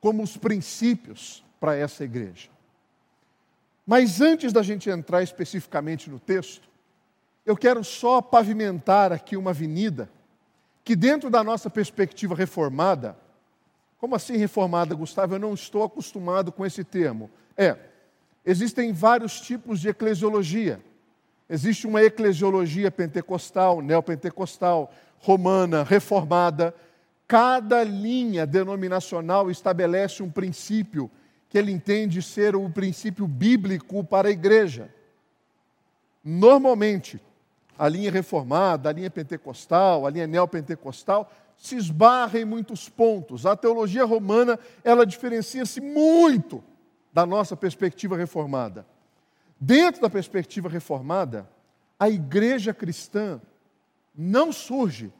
como 0.00 0.22
os 0.22 0.36
princípios 0.36 1.44
para 1.60 1.76
essa 1.76 2.02
igreja. 2.02 2.48
Mas 3.86 4.20
antes 4.20 4.52
da 4.52 4.62
gente 4.62 4.90
entrar 4.90 5.22
especificamente 5.22 6.10
no 6.10 6.18
texto, 6.18 6.68
eu 7.44 7.56
quero 7.56 7.84
só 7.84 8.20
pavimentar 8.20 9.12
aqui 9.12 9.36
uma 9.36 9.50
avenida 9.50 10.10
que, 10.84 10.96
dentro 10.96 11.30
da 11.30 11.44
nossa 11.44 11.68
perspectiva 11.68 12.34
reformada, 12.34 13.16
como 14.00 14.16
assim 14.16 14.38
reformada, 14.38 14.94
Gustavo? 14.94 15.34
Eu 15.34 15.38
não 15.38 15.52
estou 15.52 15.84
acostumado 15.84 16.50
com 16.50 16.64
esse 16.64 16.82
termo. 16.82 17.30
É, 17.54 17.76
existem 18.46 18.94
vários 18.94 19.38
tipos 19.42 19.78
de 19.78 19.90
eclesiologia. 19.90 20.80
Existe 21.46 21.86
uma 21.86 22.02
eclesiologia 22.02 22.90
pentecostal, 22.90 23.82
neopentecostal, 23.82 24.90
romana, 25.18 25.82
reformada. 25.82 26.74
Cada 27.28 27.84
linha 27.84 28.46
denominacional 28.46 29.50
estabelece 29.50 30.22
um 30.22 30.30
princípio 30.30 31.10
que 31.50 31.58
ele 31.58 31.70
entende 31.70 32.22
ser 32.22 32.56
o 32.56 32.70
princípio 32.70 33.26
bíblico 33.26 34.02
para 34.02 34.28
a 34.28 34.32
igreja. 34.32 34.88
Normalmente, 36.24 37.20
a 37.78 37.86
linha 37.86 38.10
reformada, 38.10 38.88
a 38.88 38.92
linha 38.92 39.10
pentecostal, 39.10 40.06
a 40.06 40.10
linha 40.10 40.26
neopentecostal 40.26 41.30
se 41.60 41.76
esbarra 41.76 42.38
em 42.38 42.44
muitos 42.46 42.88
pontos. 42.88 43.44
A 43.44 43.54
teologia 43.54 44.02
romana, 44.06 44.58
ela 44.82 45.04
diferencia-se 45.04 45.78
muito 45.78 46.64
da 47.12 47.26
nossa 47.26 47.54
perspectiva 47.54 48.16
reformada. 48.16 48.86
Dentro 49.60 50.00
da 50.00 50.08
perspectiva 50.08 50.70
reformada, 50.70 51.46
a 51.98 52.08
igreja 52.08 52.72
cristã 52.72 53.38
não 54.16 54.50
surge 54.50 55.12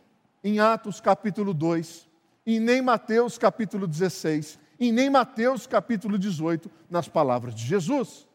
em 0.43 0.59
Atos 0.59 0.99
capítulo 0.99 1.53
2, 1.53 2.09
e 2.47 2.59
nem 2.59 2.81
Mateus 2.81 3.37
capítulo 3.37 3.87
16, 3.87 4.59
e 4.79 4.91
nem 4.91 5.11
Mateus 5.11 5.67
capítulo 5.67 6.19
18, 6.19 6.71
nas 6.89 7.07
palavras 7.07 7.55
de 7.55 7.67
Jesus. 7.67 8.27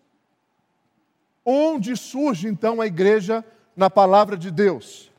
Onde 1.43 1.97
surge 1.97 2.47
então 2.47 2.79
a 2.79 2.85
igreja 2.85 3.43
na 3.75 3.89
palavra 3.89 4.37
de 4.37 4.51
Deus? 4.51 5.11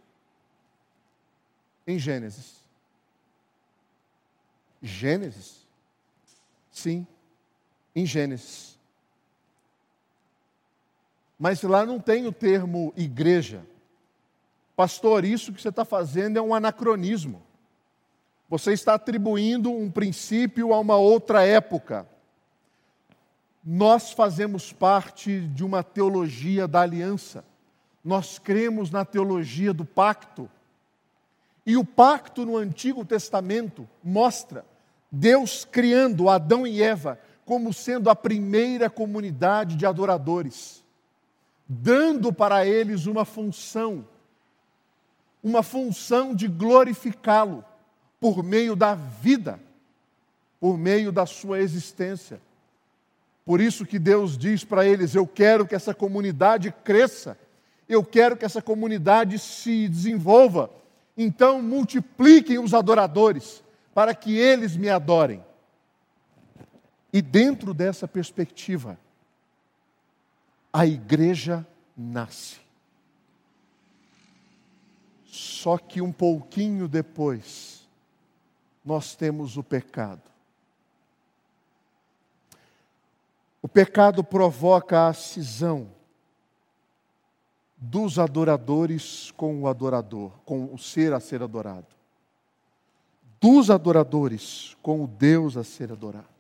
Em 1.85 1.99
Gênesis. 1.99 2.66
Gênesis? 4.83 5.67
Sim, 6.71 7.07
em 7.95 8.05
Gênesis. 8.05 8.79
Mas 11.39 11.63
lá 11.63 11.85
não 11.85 12.01
tem 12.01 12.27
o 12.27 12.33
termo 12.33 12.93
igreja. 12.97 13.63
Pastor, 14.75 15.25
isso 15.25 15.53
que 15.53 15.61
você 15.61 15.69
está 15.69 15.85
fazendo 15.85 16.39
é 16.39 16.43
um 16.43 16.55
anacronismo. 16.55 17.43
Você 18.49 18.73
está 18.73 18.95
atribuindo 18.95 19.71
um 19.71 19.91
princípio 19.91 20.73
a 20.73 20.79
uma 20.79 20.97
outra 20.97 21.45
época. 21.45 22.07
Nós 23.65 24.13
fazemos 24.13 24.73
parte 24.73 25.41
de 25.41 25.65
uma 25.65 25.83
teologia 25.83 26.69
da 26.69 26.83
aliança. 26.83 27.45
Nós 28.05 28.39
cremos 28.39 28.91
na 28.91 29.05
teologia 29.05 29.75
do 29.75 29.85
pacto. 29.85 30.49
E 31.67 31.77
o 31.77 31.85
pacto 31.85 32.47
no 32.47 32.57
Antigo 32.57 33.05
Testamento 33.05 33.89
mostra 34.03 34.65
Deus 35.11 35.65
criando 35.65 36.31
Adão 36.31 36.65
e 36.65 36.81
Eva 36.81 37.19
como 37.45 37.73
sendo 37.73 38.09
a 38.09 38.15
primeira 38.15 38.89
comunidade 38.89 39.77
de 39.77 39.85
adoradores, 39.85 40.85
dando 41.69 42.33
para 42.33 42.67
eles 42.67 43.07
uma 43.07 43.25
função, 43.25 44.07
uma 45.43 45.63
função 45.63 46.35
de 46.35 46.49
glorificá-lo 46.49 47.65
por 48.21 48.43
meio 48.43 48.75
da 48.75 48.95
vida, 48.95 49.61
por 50.61 50.77
meio 50.77 51.13
da 51.13 51.27
sua 51.27 51.61
existência. 51.61 52.41
Por 53.45 53.61
isso 53.61 53.87
que 53.87 53.99
Deus 53.99 54.37
diz 54.37 54.65
para 54.65 54.85
eles: 54.85 55.15
Eu 55.15 55.27
quero 55.27 55.67
que 55.67 55.75
essa 55.75 55.95
comunidade 55.95 56.75
cresça, 56.85 57.39
eu 57.89 58.05
quero 58.05 58.37
que 58.37 58.45
essa 58.45 58.61
comunidade 58.61 59.39
se 59.39 59.89
desenvolva. 59.89 60.69
Então 61.17 61.63
multipliquem 61.63 62.59
os 62.59 62.75
adoradores, 62.75 63.63
para 63.95 64.15
que 64.15 64.37
eles 64.37 64.77
me 64.77 64.91
adorem. 64.91 65.43
E 67.13 67.23
dentro 67.23 67.73
dessa 67.73 68.07
perspectiva, 68.07 68.99
a 70.71 70.87
igreja 70.87 71.67
nasce. 71.97 72.61
Só 75.25 75.79
que 75.79 76.03
um 76.03 76.13
pouquinho 76.13 76.87
depois, 76.87 77.89
nós 78.85 79.17
temos 79.17 79.57
o 79.57 79.63
pecado. 79.63 80.23
O 83.63 83.69
pecado 83.69 84.23
provoca 84.23 85.09
a 85.09 85.15
cisão 85.15 85.91
dos 87.77 88.19
adoradores 88.19 89.31
com 89.33 89.63
o 89.63 89.69
adorador, 89.69 90.33
com 90.45 90.73
o 90.73 90.79
ser 90.79 91.13
a 91.13 91.21
ser 91.21 91.43
adorado. 91.43 91.87
Dos 93.41 93.71
adoradores 93.71 94.77
com 94.83 95.05
o 95.05 95.07
Deus 95.07 95.57
a 95.57 95.65
ser 95.65 95.93
adorado. 95.93 96.37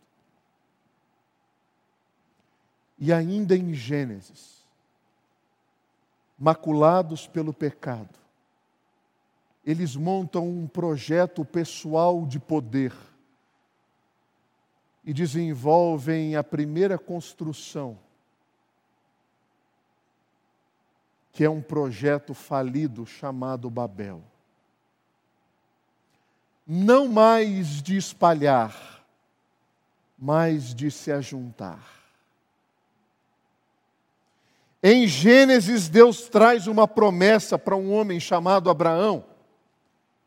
E 2.99 3.12
ainda 3.12 3.55
em 3.55 3.75
Gênesis, 3.75 4.64
maculados 6.38 7.26
pelo 7.26 7.52
pecado, 7.52 8.18
eles 9.64 9.96
montam 9.96 10.49
um 10.49 10.66
projeto 10.66 11.44
pessoal 11.44 12.25
de 12.25 12.38
poder 12.38 12.94
e 15.05 15.12
desenvolvem 15.12 16.37
a 16.37 16.42
primeira 16.42 16.99
construção, 16.99 17.99
que 21.37 21.44
é 21.44 21.51
um 21.51 21.61
projeto 21.61 22.33
falido 22.33 23.05
chamado 23.05 23.68
Babel. 23.68 24.22
Não 26.66 27.07
mais 27.09 27.83
de 27.83 27.94
espalhar, 27.94 29.05
mas 30.18 30.75
de 30.75 30.90
se 30.90 31.12
ajuntar. 31.12 31.87
Em 34.83 35.07
Gênesis, 35.07 35.90
Deus 35.90 36.22
traz 36.22 36.66
uma 36.66 36.88
promessa 36.88 37.59
para 37.59 37.77
um 37.77 37.92
homem 37.92 38.18
chamado 38.18 38.70
Abraão 38.70 39.22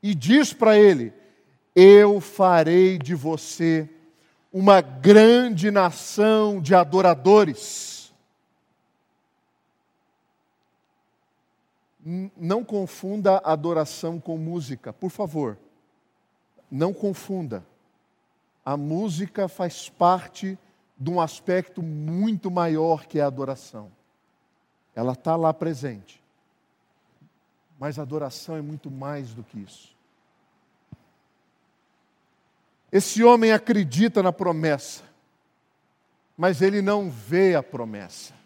e 0.04 0.14
diz 0.14 0.54
para 0.54 0.78
ele: 0.78 1.12
Eu 1.76 2.22
farei 2.22 3.00
de 3.00 3.16
você 3.16 3.90
uma 4.54 4.80
grande 4.80 5.72
nação 5.72 6.62
de 6.62 6.76
adoradores. 6.76 7.99
Não 12.04 12.64
confunda 12.64 13.42
adoração 13.44 14.20
com 14.20 14.38
música, 14.38 14.94
por 14.94 15.10
favor. 15.10 15.58
Não 16.72 16.94
confunda. 16.94 17.66
A 18.64 18.78
música 18.78 19.48
faz 19.48 19.90
parte 19.90 20.58
de 20.98 21.10
um 21.10 21.20
aspecto 21.20 21.82
muito 21.82 22.50
maior 22.52 23.06
que 23.06 23.20
a 23.20 23.28
adoração. 23.28 23.92
Ela 24.96 25.14
está 25.14 25.36
lá 25.36 25.54
presente. 25.54 26.22
Mas 27.80 27.98
adoração 27.98 28.56
é 28.56 28.62
muito 28.62 28.92
mais 28.92 29.34
do 29.34 29.44
que 29.44 29.60
isso. 29.60 29.96
Esse 32.92 33.24
homem 33.24 33.52
acredita 33.52 34.24
na 34.24 34.34
promessa, 34.34 35.04
mas 36.36 36.62
ele 36.62 36.82
não 36.82 37.10
vê 37.10 37.56
a 37.56 37.62
promessa. 37.62 38.39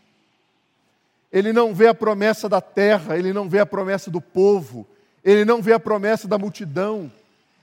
Ele 1.34 1.52
não 1.52 1.74
vê 1.74 1.88
a 1.88 1.96
promessa 1.96 2.48
da 2.48 2.62
terra, 2.62 3.17
ele 3.17 3.34
não 3.34 3.50
vê 3.50 3.60
a 3.60 3.65
promessa 3.65 4.12
do 4.12 4.22
povo, 4.22 4.88
ele 5.24 5.43
não 5.43 5.63
vê 5.63 5.74
a 5.74 5.80
promessa 5.80 6.28
da 6.28 6.38
multidão, 6.38 7.12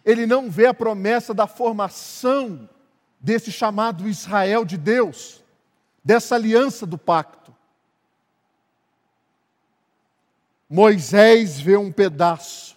ele 0.05 0.27
não 0.27 0.51
vê 0.51 0.67
a 0.67 0.75
promessa 0.75 1.33
da 1.33 1.47
formação 1.47 2.69
desse 3.21 3.53
chamado 3.53 4.09
Israel 4.09 4.65
de 4.65 4.77
Deus, 4.77 5.41
dessa 6.03 6.35
aliança 6.35 6.85
do 6.85 6.99
pacto. 6.99 7.55
Moisés 10.69 11.61
vê 11.61 11.77
um 11.77 11.93
pedaço. 11.93 12.77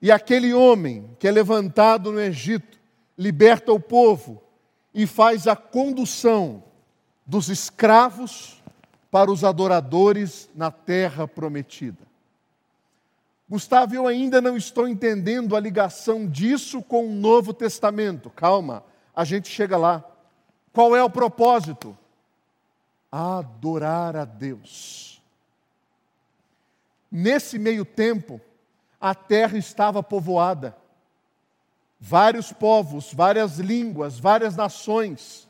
E 0.00 0.12
aquele 0.12 0.54
homem 0.54 1.10
que 1.18 1.26
é 1.26 1.30
levantado 1.32 2.12
no 2.12 2.20
Egito 2.20 2.78
liberta 3.18 3.72
o 3.72 3.80
povo 3.80 4.40
e 4.94 5.08
faz 5.08 5.48
a 5.48 5.56
condução 5.56 6.62
dos 7.26 7.48
escravos 7.48 8.55
para 9.16 9.32
os 9.32 9.44
adoradores 9.44 10.50
na 10.54 10.70
terra 10.70 11.26
prometida. 11.26 12.06
Gustavo, 13.48 13.94
eu 13.94 14.06
ainda 14.06 14.42
não 14.42 14.58
estou 14.58 14.86
entendendo 14.86 15.56
a 15.56 15.60
ligação 15.60 16.28
disso 16.28 16.82
com 16.82 17.06
o 17.06 17.14
Novo 17.14 17.54
Testamento. 17.54 18.28
Calma, 18.28 18.84
a 19.14 19.24
gente 19.24 19.48
chega 19.48 19.78
lá. 19.78 20.04
Qual 20.70 20.94
é 20.94 21.02
o 21.02 21.08
propósito? 21.08 21.96
Adorar 23.10 24.16
a 24.16 24.26
Deus. 24.26 25.22
Nesse 27.10 27.58
meio 27.58 27.86
tempo, 27.86 28.38
a 29.00 29.14
terra 29.14 29.56
estava 29.56 30.02
povoada. 30.02 30.76
Vários 31.98 32.52
povos, 32.52 33.14
várias 33.14 33.56
línguas, 33.58 34.18
várias 34.18 34.54
nações, 34.56 35.45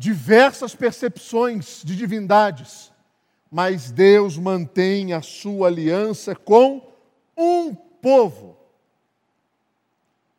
diversas 0.00 0.74
percepções 0.74 1.82
de 1.84 1.94
divindades, 1.94 2.90
mas 3.50 3.90
Deus 3.90 4.36
mantém 4.38 5.12
a 5.12 5.20
sua 5.20 5.68
aliança 5.68 6.34
com 6.34 6.82
um 7.36 7.74
povo, 7.74 8.56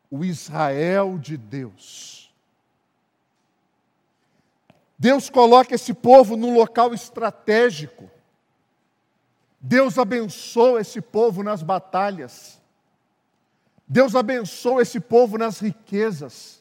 o 0.10 0.26
Israel 0.26 1.18
de 1.18 1.38
Deus. 1.38 2.34
Deus 4.98 5.30
coloca 5.30 5.76
esse 5.76 5.94
povo 5.94 6.36
num 6.36 6.54
local 6.54 6.94
estratégico 6.94 8.10
Deus 9.62 10.00
abençoa 10.00 10.82
esse 10.82 11.00
povo 11.00 11.44
nas 11.44 11.62
batalhas. 11.62 12.60
Deus 13.88 14.16
abençoa 14.16 14.82
esse 14.82 15.00
povo 15.00 15.38
nas 15.38 15.60
riquezas. 15.60 16.61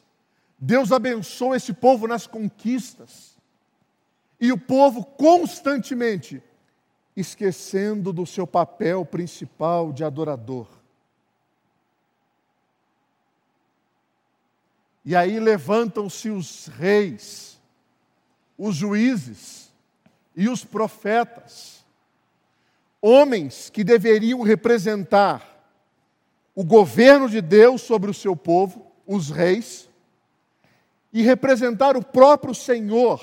Deus 0.63 0.91
abençoa 0.91 1.57
esse 1.57 1.73
povo 1.73 2.07
nas 2.07 2.27
conquistas. 2.27 3.35
E 4.39 4.51
o 4.51 4.57
povo 4.57 5.03
constantemente 5.03 6.41
esquecendo 7.15 8.13
do 8.13 8.27
seu 8.27 8.45
papel 8.45 9.03
principal 9.03 9.91
de 9.91 10.03
adorador. 10.03 10.67
E 15.03 15.15
aí 15.15 15.39
levantam-se 15.39 16.29
os 16.29 16.67
reis, 16.67 17.59
os 18.55 18.75
juízes 18.75 19.73
e 20.35 20.47
os 20.47 20.63
profetas 20.63 21.81
homens 23.01 23.69
que 23.71 23.83
deveriam 23.83 24.41
representar 24.41 25.47
o 26.53 26.63
governo 26.63 27.27
de 27.27 27.41
Deus 27.41 27.81
sobre 27.81 28.11
o 28.11 28.13
seu 28.13 28.35
povo, 28.35 28.85
os 29.07 29.31
reis, 29.31 29.89
e 31.13 31.21
representar 31.21 31.97
o 31.97 32.03
próprio 32.03 32.55
Senhor 32.55 33.21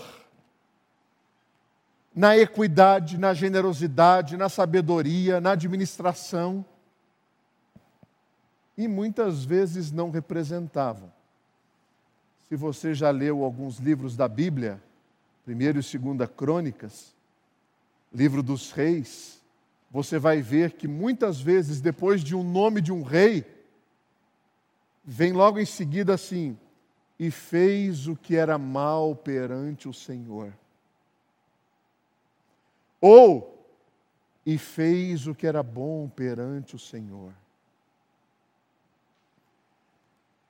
na 2.14 2.36
equidade, 2.36 3.16
na 3.16 3.32
generosidade, 3.32 4.36
na 4.36 4.48
sabedoria, 4.48 5.40
na 5.40 5.52
administração. 5.52 6.64
E 8.76 8.88
muitas 8.88 9.44
vezes 9.44 9.92
não 9.92 10.10
representavam. 10.10 11.12
Se 12.48 12.56
você 12.56 12.94
já 12.94 13.10
leu 13.10 13.44
alguns 13.44 13.78
livros 13.78 14.16
da 14.16 14.26
Bíblia, 14.26 14.82
primeiro 15.44 15.78
e 15.78 15.82
segunda 15.82 16.26
Crônicas, 16.26 17.14
livro 18.12 18.42
dos 18.42 18.72
reis, 18.72 19.40
você 19.90 20.18
vai 20.18 20.42
ver 20.42 20.72
que 20.72 20.88
muitas 20.88 21.40
vezes 21.40 21.80
depois 21.80 22.22
de 22.22 22.34
um 22.34 22.42
nome 22.42 22.80
de 22.80 22.92
um 22.92 23.02
rei, 23.02 23.44
vem 25.04 25.32
logo 25.32 25.58
em 25.58 25.64
seguida 25.64 26.14
assim: 26.14 26.58
e 27.18 27.30
fez 27.30 28.06
o 28.06 28.14
que 28.14 28.36
era 28.36 28.56
mal 28.56 29.14
perante 29.16 29.88
o 29.88 29.92
Senhor. 29.92 30.52
Ou, 33.00 33.66
e 34.46 34.56
fez 34.56 35.26
o 35.26 35.34
que 35.34 35.46
era 35.46 35.62
bom 35.62 36.08
perante 36.08 36.76
o 36.76 36.78
Senhor. 36.78 37.32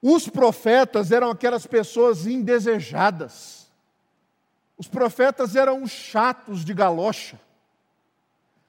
Os 0.01 0.29
profetas 0.29 1.11
eram 1.11 1.31
aquelas 1.31 1.67
pessoas 1.67 2.27
indesejadas. 2.27 3.67
Os 4.77 4.87
profetas 4.87 5.57
eram 5.57 5.83
os 5.83 5.91
chatos 5.91 6.65
de 6.65 6.73
galocha. 6.73 7.41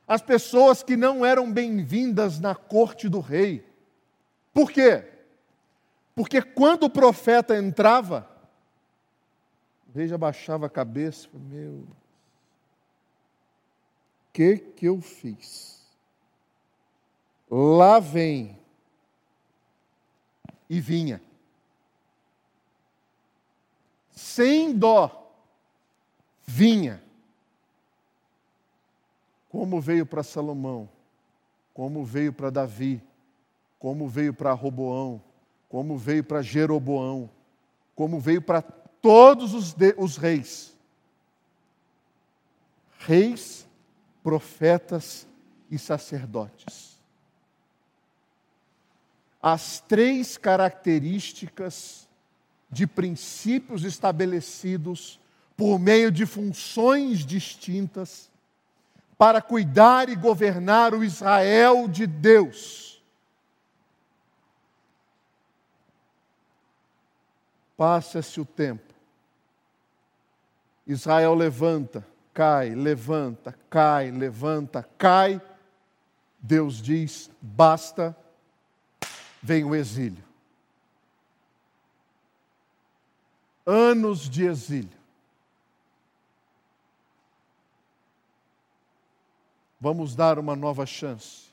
As 0.07 0.21
pessoas 0.23 0.81
que 0.81 0.97
não 0.97 1.23
eram 1.23 1.51
bem-vindas 1.51 2.39
na 2.39 2.55
corte 2.55 3.07
do 3.07 3.19
rei. 3.19 3.63
Por 4.51 4.71
quê? 4.71 5.08
Porque 6.19 6.41
quando 6.41 6.83
o 6.83 6.89
profeta 6.89 7.57
entrava, 7.57 8.29
o 9.87 9.97
rei 9.97 10.05
já 10.05 10.17
baixava 10.17 10.65
a 10.65 10.69
cabeça, 10.69 11.29
meu, 11.33 11.87
que 14.33 14.57
que 14.57 14.85
eu 14.85 14.99
fiz? 14.99 15.81
Lá 17.49 18.01
vem 18.01 18.59
e 20.69 20.81
vinha. 20.81 21.21
Sem 24.11 24.77
dó, 24.77 25.33
vinha. 26.45 27.01
Como 29.47 29.79
veio 29.79 30.05
para 30.05 30.21
Salomão, 30.21 30.89
como 31.73 32.03
veio 32.03 32.33
para 32.33 32.49
Davi, 32.49 33.01
como 33.79 34.09
veio 34.09 34.33
para 34.33 34.51
Roboão, 34.51 35.28
como 35.69 35.97
veio 35.97 36.23
para 36.23 36.41
Jeroboão, 36.41 37.29
como 37.95 38.19
veio 38.19 38.41
para 38.41 38.61
todos 38.61 39.53
os, 39.53 39.73
de, 39.73 39.95
os 39.97 40.17
reis. 40.17 40.75
Reis, 42.97 43.65
profetas 44.21 45.25
e 45.71 45.77
sacerdotes 45.79 46.89
as 49.41 49.79
três 49.79 50.37
características 50.37 52.07
de 52.69 52.85
princípios 52.85 53.83
estabelecidos 53.83 55.19
por 55.55 55.79
meio 55.79 56.11
de 56.11 56.25
funções 56.25 57.25
distintas 57.25 58.29
para 59.17 59.41
cuidar 59.41 60.09
e 60.09 60.15
governar 60.15 60.93
o 60.93 61.03
Israel 61.03 61.87
de 61.87 62.05
Deus. 62.05 62.88
Passa-se 67.79 68.41
o 68.41 68.45
tempo. 68.45 68.93
Israel 70.85 71.33
levanta, 71.33 72.05
cai, 72.33 72.75
levanta, 72.75 73.57
cai, 73.69 74.11
levanta, 74.11 74.83
cai. 74.97 75.41
Deus 76.37 76.81
diz: 76.81 77.31
basta 77.41 78.13
vem 79.41 79.63
o 79.63 79.73
exílio. 79.73 80.21
Anos 83.65 84.29
de 84.29 84.43
exílio. 84.43 84.99
Vamos 89.79 90.17
dar 90.17 90.37
uma 90.37 90.53
nova 90.53 90.85
chance. 90.85 91.47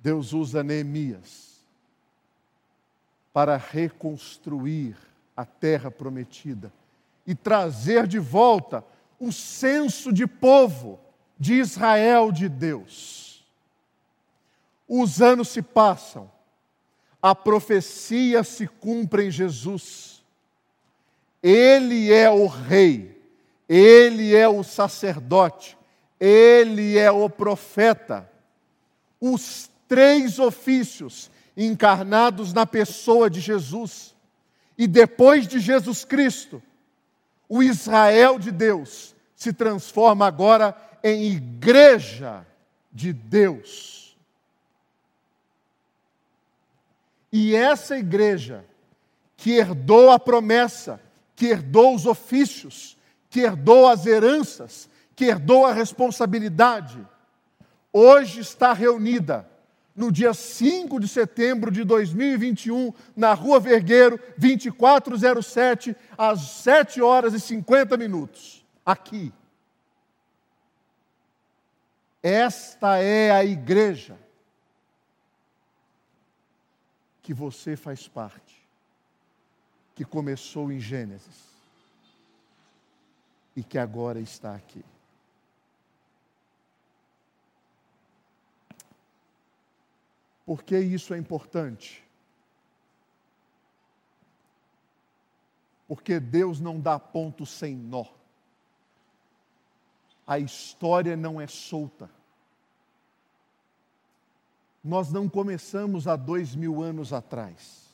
Deus 0.00 0.32
usa 0.32 0.62
Neemias 0.62 1.53
para 3.34 3.56
reconstruir 3.56 4.96
a 5.36 5.44
terra 5.44 5.90
prometida 5.90 6.72
e 7.26 7.34
trazer 7.34 8.06
de 8.06 8.20
volta 8.20 8.84
o 9.18 9.32
senso 9.32 10.12
de 10.12 10.24
povo 10.24 11.00
de 11.36 11.54
Israel 11.54 12.30
de 12.30 12.48
Deus. 12.48 13.44
Os 14.86 15.20
anos 15.20 15.48
se 15.48 15.60
passam, 15.60 16.30
a 17.20 17.34
profecia 17.34 18.44
se 18.44 18.68
cumpre 18.68 19.26
em 19.26 19.30
Jesus. 19.32 20.24
Ele 21.42 22.12
é 22.12 22.30
o 22.30 22.46
rei, 22.46 23.20
ele 23.68 24.32
é 24.32 24.48
o 24.48 24.62
sacerdote, 24.62 25.76
ele 26.20 26.96
é 26.96 27.10
o 27.10 27.28
profeta. 27.28 28.30
Os 29.20 29.68
três 29.88 30.38
ofícios 30.38 31.33
encarnados 31.56 32.52
na 32.52 32.66
pessoa 32.66 33.30
de 33.30 33.40
Jesus. 33.40 34.14
E 34.76 34.86
depois 34.86 35.46
de 35.46 35.60
Jesus 35.60 36.04
Cristo, 36.04 36.62
o 37.48 37.62
Israel 37.62 38.38
de 38.38 38.50
Deus 38.50 39.14
se 39.36 39.52
transforma 39.52 40.26
agora 40.26 40.76
em 41.02 41.24
igreja 41.24 42.46
de 42.92 43.12
Deus. 43.12 44.16
E 47.32 47.54
essa 47.54 47.98
igreja, 47.98 48.64
que 49.36 49.52
herdou 49.52 50.10
a 50.10 50.18
promessa, 50.18 51.00
que 51.34 51.46
herdou 51.46 51.94
os 51.94 52.06
ofícios, 52.06 52.96
que 53.28 53.40
herdou 53.40 53.88
as 53.88 54.06
heranças, 54.06 54.88
que 55.16 55.24
herdou 55.26 55.66
a 55.66 55.72
responsabilidade, 55.72 57.04
hoje 57.92 58.40
está 58.40 58.72
reunida 58.72 59.48
no 59.94 60.10
dia 60.10 60.34
5 60.34 60.98
de 60.98 61.06
setembro 61.06 61.70
de 61.70 61.84
2021, 61.84 62.92
na 63.14 63.32
Rua 63.32 63.60
Vergueiro, 63.60 64.18
2407, 64.36 65.96
às 66.18 66.40
7 66.40 67.00
horas 67.00 67.32
e 67.32 67.40
50 67.40 67.96
minutos, 67.96 68.64
aqui. 68.84 69.32
Esta 72.22 72.98
é 72.98 73.30
a 73.30 73.44
igreja 73.44 74.18
que 77.22 77.32
você 77.32 77.76
faz 77.76 78.08
parte, 78.08 78.66
que 79.94 80.04
começou 80.04 80.72
em 80.72 80.80
Gênesis 80.80 81.54
e 83.54 83.62
que 83.62 83.78
agora 83.78 84.20
está 84.20 84.54
aqui. 84.54 84.84
Por 90.44 90.62
que 90.62 90.78
isso 90.78 91.14
é 91.14 91.18
importante? 91.18 92.04
Porque 95.88 96.18
Deus 96.20 96.60
não 96.60 96.80
dá 96.80 96.98
ponto 96.98 97.46
sem 97.46 97.74
nó. 97.74 98.04
A 100.26 100.38
história 100.38 101.16
não 101.16 101.40
é 101.40 101.46
solta 101.46 102.10
nós 104.84 105.10
não 105.10 105.26
começamos 105.30 106.06
há 106.06 106.14
dois 106.14 106.54
mil 106.54 106.82
anos 106.82 107.10
atrás. 107.14 107.84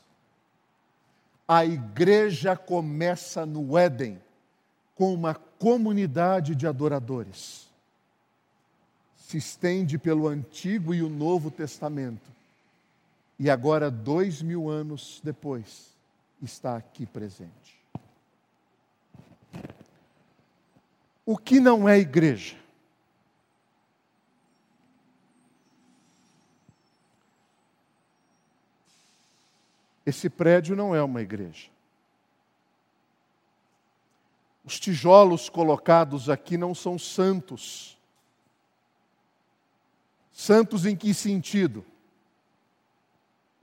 A 1.47 1.65
igreja 1.65 2.57
começa 2.57 3.47
no 3.47 3.79
Éden, 3.79 4.21
com 4.97 5.15
uma 5.15 5.35
comunidade 5.35 6.55
de 6.57 6.67
adoradores. 6.67 7.69
Se 9.17 9.39
estende 9.39 9.99
pelo 9.99 10.27
Antigo 10.27 10.93
e 10.93 11.01
o 11.01 11.09
Novo 11.09 11.51
Testamento. 11.51 12.29
E 13.42 13.48
agora, 13.48 13.90
dois 13.90 14.42
mil 14.42 14.68
anos 14.68 15.18
depois, 15.24 15.96
está 16.42 16.76
aqui 16.76 17.07
presente. 17.07 17.83
O 21.24 21.38
que 21.38 21.59
não 21.59 21.88
é 21.88 21.98
igreja? 21.98 22.55
Esse 30.05 30.29
prédio 30.29 30.76
não 30.76 30.94
é 30.94 31.03
uma 31.03 31.22
igreja. 31.22 31.70
Os 34.62 34.79
tijolos 34.79 35.48
colocados 35.48 36.29
aqui 36.29 36.59
não 36.59 36.74
são 36.74 36.98
santos. 36.98 37.96
Santos 40.31 40.85
em 40.85 40.94
que 40.94 41.14
sentido? 41.14 41.87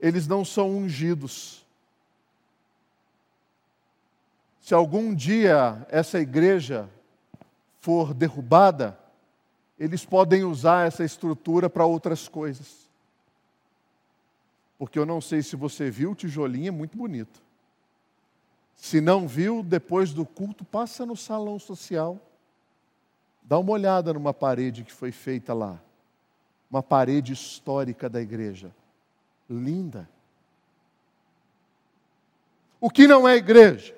Eles 0.00 0.26
não 0.26 0.44
são 0.44 0.70
ungidos. 0.70 1.64
Se 4.60 4.74
algum 4.74 5.14
dia 5.14 5.86
essa 5.90 6.20
igreja 6.20 6.88
for 7.80 8.12
derrubada, 8.12 8.98
eles 9.78 10.04
podem 10.04 10.44
usar 10.44 10.86
essa 10.86 11.04
estrutura 11.04 11.70
para 11.70 11.86
outras 11.86 12.28
coisas. 12.28 12.88
Porque 14.76 14.98
eu 14.98 15.06
não 15.06 15.20
sei 15.20 15.42
se 15.42 15.56
você 15.56 15.90
viu, 15.90 16.12
o 16.12 16.14
tijolinho 16.14 16.68
é 16.68 16.70
muito 16.70 16.96
bonito. 16.96 17.40
Se 18.76 19.00
não 19.00 19.26
viu, 19.26 19.62
depois 19.62 20.12
do 20.12 20.24
culto, 20.24 20.64
passa 20.64 21.04
no 21.04 21.16
salão 21.16 21.58
social. 21.58 22.20
Dá 23.42 23.58
uma 23.58 23.72
olhada 23.72 24.12
numa 24.12 24.32
parede 24.32 24.84
que 24.84 24.92
foi 24.92 25.10
feita 25.10 25.52
lá. 25.52 25.80
Uma 26.70 26.82
parede 26.82 27.32
histórica 27.32 28.08
da 28.08 28.20
igreja. 28.20 28.70
Linda. 29.48 30.08
O 32.80 32.90
que 32.90 33.06
não 33.06 33.26
é 33.26 33.36
igreja? 33.36 33.96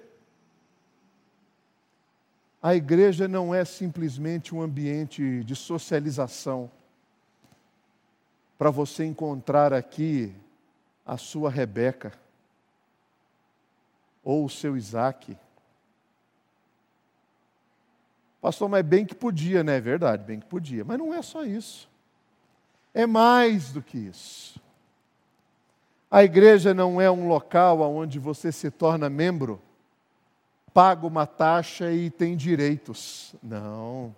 A 2.62 2.74
igreja 2.74 3.26
não 3.26 3.54
é 3.54 3.64
simplesmente 3.64 4.54
um 4.54 4.60
ambiente 4.60 5.42
de 5.44 5.56
socialização 5.56 6.70
para 8.58 8.70
você 8.70 9.04
encontrar 9.04 9.72
aqui 9.72 10.34
a 11.06 11.16
sua 11.16 11.50
Rebeca 11.50 12.12
ou 14.22 14.44
o 14.44 14.50
seu 14.50 14.76
Isaac. 14.76 15.36
Pastor, 18.40 18.68
mas 18.68 18.84
bem 18.84 19.04
que 19.06 19.14
podia, 19.14 19.64
né? 19.64 19.76
É 19.76 19.80
verdade, 19.80 20.24
bem 20.24 20.40
que 20.40 20.46
podia. 20.46 20.84
Mas 20.84 20.98
não 20.98 21.12
é 21.12 21.22
só 21.22 21.44
isso. 21.44 21.88
É 22.92 23.06
mais 23.06 23.72
do 23.72 23.82
que 23.82 23.98
isso. 23.98 24.60
A 26.11 26.25
igreja 26.25 26.75
não 26.75 27.01
é 27.01 27.09
um 27.09 27.29
local 27.29 27.81
onde 27.83 28.18
você 28.18 28.51
se 28.51 28.68
torna 28.68 29.09
membro, 29.09 29.62
paga 30.75 31.07
uma 31.07 31.25
taxa 31.25 31.92
e 31.92 32.11
tem 32.11 32.37
direitos. 32.37 33.35
Não. 33.40 34.14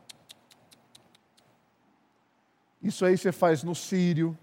Isso 2.83 3.05
aí 3.05 3.19
você 3.19 3.31
faz 3.31 3.63
no 3.63 3.75
Sírio, 3.75 4.37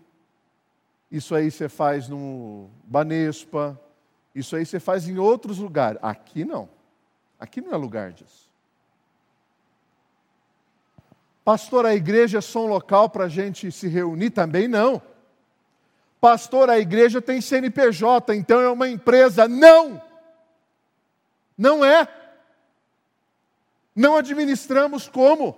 isso 1.11 1.33
aí 1.33 1.49
você 1.49 1.67
faz 1.67 2.07
no 2.07 2.69
Banespa, 2.83 3.79
isso 4.35 4.55
aí 4.55 4.63
você 4.65 4.79
faz 4.79 5.09
em 5.09 5.17
outros 5.17 5.57
lugares. 5.57 5.99
Aqui 6.03 6.45
não. 6.45 6.69
Aqui 7.39 7.61
não 7.61 7.73
é 7.73 7.77
lugar 7.77 8.11
disso. 8.13 8.47
Pastor, 11.43 11.83
a 11.85 11.95
igreja 11.95 12.37
é 12.37 12.41
só 12.41 12.63
um 12.63 12.67
local 12.67 13.09
para 13.09 13.25
a 13.25 13.29
gente 13.29 13.71
se 13.71 13.87
reunir? 13.87 14.29
Também 14.29 14.67
não. 14.67 15.01
Pastor, 16.19 16.69
a 16.69 16.79
igreja 16.79 17.21
tem 17.21 17.39
CNPJ, 17.39 18.35
então 18.35 18.59
é 18.59 18.69
uma 18.69 18.89
empresa. 18.89 19.47
Não! 19.47 20.01
Não 21.57 21.83
é. 21.83 22.07
Não 23.95 24.15
administramos 24.15 25.07
como? 25.07 25.57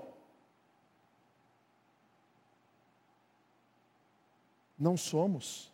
Não 4.78 4.98
somos. 4.98 5.72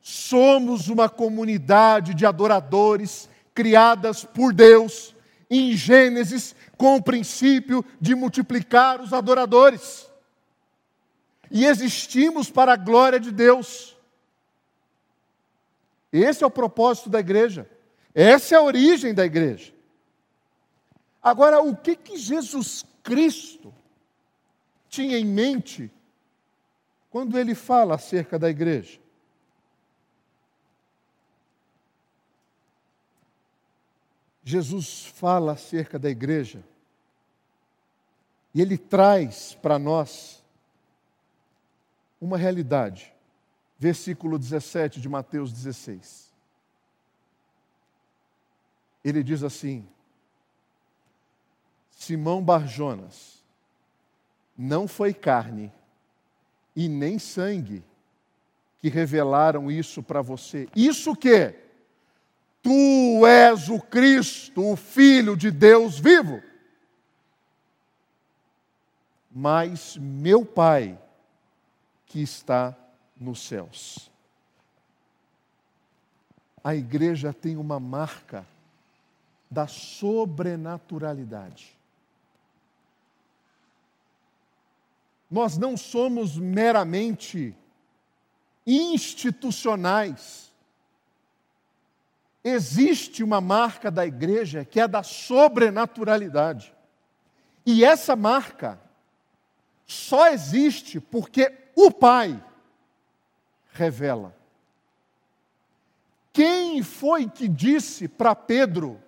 Somos 0.00 0.88
uma 0.88 1.08
comunidade 1.08 2.14
de 2.14 2.24
adoradores 2.24 3.28
criadas 3.52 4.24
por 4.24 4.52
Deus 4.52 5.14
em 5.50 5.76
Gênesis 5.76 6.54
com 6.76 6.96
o 6.96 7.02
princípio 7.02 7.84
de 8.00 8.14
multiplicar 8.14 9.00
os 9.00 9.12
adoradores. 9.12 10.08
E 11.50 11.64
existimos 11.64 12.50
para 12.50 12.72
a 12.72 12.76
glória 12.76 13.20
de 13.20 13.30
Deus. 13.30 13.96
Esse 16.12 16.44
é 16.44 16.46
o 16.46 16.50
propósito 16.50 17.10
da 17.10 17.20
igreja. 17.20 17.68
Essa 18.14 18.54
é 18.54 18.58
a 18.58 18.62
origem 18.62 19.12
da 19.12 19.24
igreja. 19.24 19.72
Agora, 21.22 21.60
o 21.60 21.74
que 21.76 21.96
que 21.96 22.16
Jesus 22.16 22.84
Cristo 23.02 23.74
tinha 24.88 25.18
em 25.18 25.24
mente 25.24 25.90
quando 27.10 27.38
ele 27.38 27.54
fala 27.54 27.94
acerca 27.94 28.38
da 28.38 28.48
igreja? 28.48 29.00
Jesus 34.44 35.06
fala 35.06 35.52
acerca 35.52 35.98
da 35.98 36.10
igreja 36.10 36.62
e 38.54 38.60
ele 38.60 38.76
traz 38.76 39.54
para 39.60 39.78
nós 39.78 40.43
uma 42.24 42.38
realidade. 42.38 43.14
Versículo 43.78 44.38
17 44.38 45.00
de 45.00 45.08
Mateus 45.08 45.52
16. 45.52 46.32
Ele 49.04 49.22
diz 49.22 49.42
assim: 49.42 49.86
Simão 51.90 52.42
Barjonas, 52.42 53.44
não 54.56 54.88
foi 54.88 55.12
carne 55.12 55.70
e 56.74 56.88
nem 56.88 57.18
sangue 57.18 57.84
que 58.78 58.88
revelaram 58.88 59.70
isso 59.70 60.02
para 60.02 60.22
você. 60.22 60.68
Isso 60.74 61.14
que? 61.14 61.54
Tu 62.62 63.26
és 63.26 63.68
o 63.68 63.78
Cristo, 63.78 64.72
o 64.72 64.76
Filho 64.76 65.36
de 65.36 65.50
Deus 65.50 65.98
vivo. 65.98 66.42
Mas 69.30 69.98
meu 69.98 70.46
Pai, 70.46 70.98
que 72.14 72.22
está 72.22 72.74
nos 73.18 73.44
céus. 73.44 74.08
A 76.62 76.76
igreja 76.76 77.32
tem 77.32 77.56
uma 77.56 77.80
marca 77.80 78.46
da 79.50 79.66
sobrenaturalidade. 79.66 81.76
Nós 85.28 85.58
não 85.58 85.76
somos 85.76 86.38
meramente 86.38 87.52
institucionais 88.64 90.54
existe 92.44 93.24
uma 93.24 93.40
marca 93.40 93.90
da 93.90 94.06
igreja 94.06 94.64
que 94.64 94.78
é 94.78 94.86
da 94.86 95.02
sobrenaturalidade. 95.02 96.72
E 97.66 97.84
essa 97.84 98.14
marca 98.14 98.78
só 99.84 100.28
existe 100.28 101.00
porque 101.00 101.63
o 101.74 101.90
Pai 101.90 102.42
revela. 103.72 104.34
Quem 106.32 106.82
foi 106.82 107.28
que 107.28 107.46
disse 107.46 108.08
para 108.08 108.34
Pedro 108.34 109.00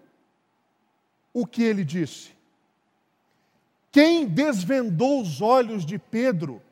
o 1.33 1.47
que 1.47 1.63
ele 1.63 1.85
disse? 1.85 2.31
Quem 3.91 4.27
desvendou 4.27 5.21
os 5.23 5.41
olhos 5.41 5.85
de 5.85 5.99
Pedro 5.99 6.63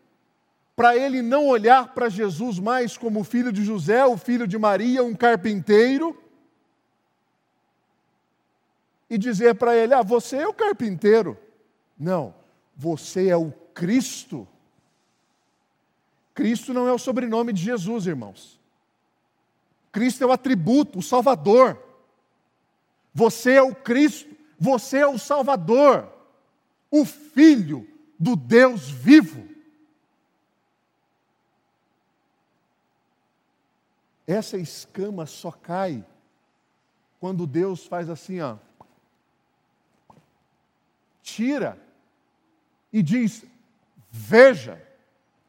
para 0.76 0.96
ele 0.96 1.22
não 1.22 1.46
olhar 1.46 1.94
para 1.94 2.08
Jesus 2.08 2.58
mais 2.58 2.96
como 2.96 3.20
o 3.20 3.24
filho 3.24 3.52
de 3.52 3.64
José, 3.64 4.04
o 4.04 4.16
filho 4.16 4.46
de 4.46 4.58
Maria, 4.58 5.02
um 5.02 5.14
carpinteiro, 5.14 6.20
e 9.08 9.16
dizer 9.16 9.54
para 9.54 9.76
ele: 9.76 9.94
Ah, 9.94 10.02
você 10.02 10.38
é 10.38 10.48
o 10.48 10.54
carpinteiro. 10.54 11.38
Não, 11.98 12.34
você 12.76 13.28
é 13.28 13.36
o 13.36 13.52
Cristo. 13.72 14.46
Cristo 16.34 16.74
não 16.74 16.88
é 16.88 16.92
o 16.92 16.98
sobrenome 16.98 17.52
de 17.52 17.62
Jesus, 17.62 18.06
irmãos. 18.06 18.60
Cristo 19.92 20.22
é 20.24 20.26
o 20.26 20.32
atributo, 20.32 20.98
o 20.98 21.02
Salvador. 21.02 21.80
Você 23.14 23.52
é 23.52 23.62
o 23.62 23.74
Cristo, 23.74 24.34
você 24.58 24.98
é 24.98 25.06
o 25.06 25.18
Salvador, 25.18 26.12
o 26.90 27.04
Filho 27.04 27.88
do 28.18 28.34
Deus 28.34 28.90
vivo. 28.90 29.48
Essa 34.26 34.56
escama 34.56 35.26
só 35.26 35.52
cai 35.52 36.04
quando 37.20 37.46
Deus 37.46 37.86
faz 37.86 38.10
assim, 38.10 38.40
ó 38.40 38.56
tira 41.24 41.78
e 42.92 43.02
diz: 43.02 43.44
Veja, 44.10 44.80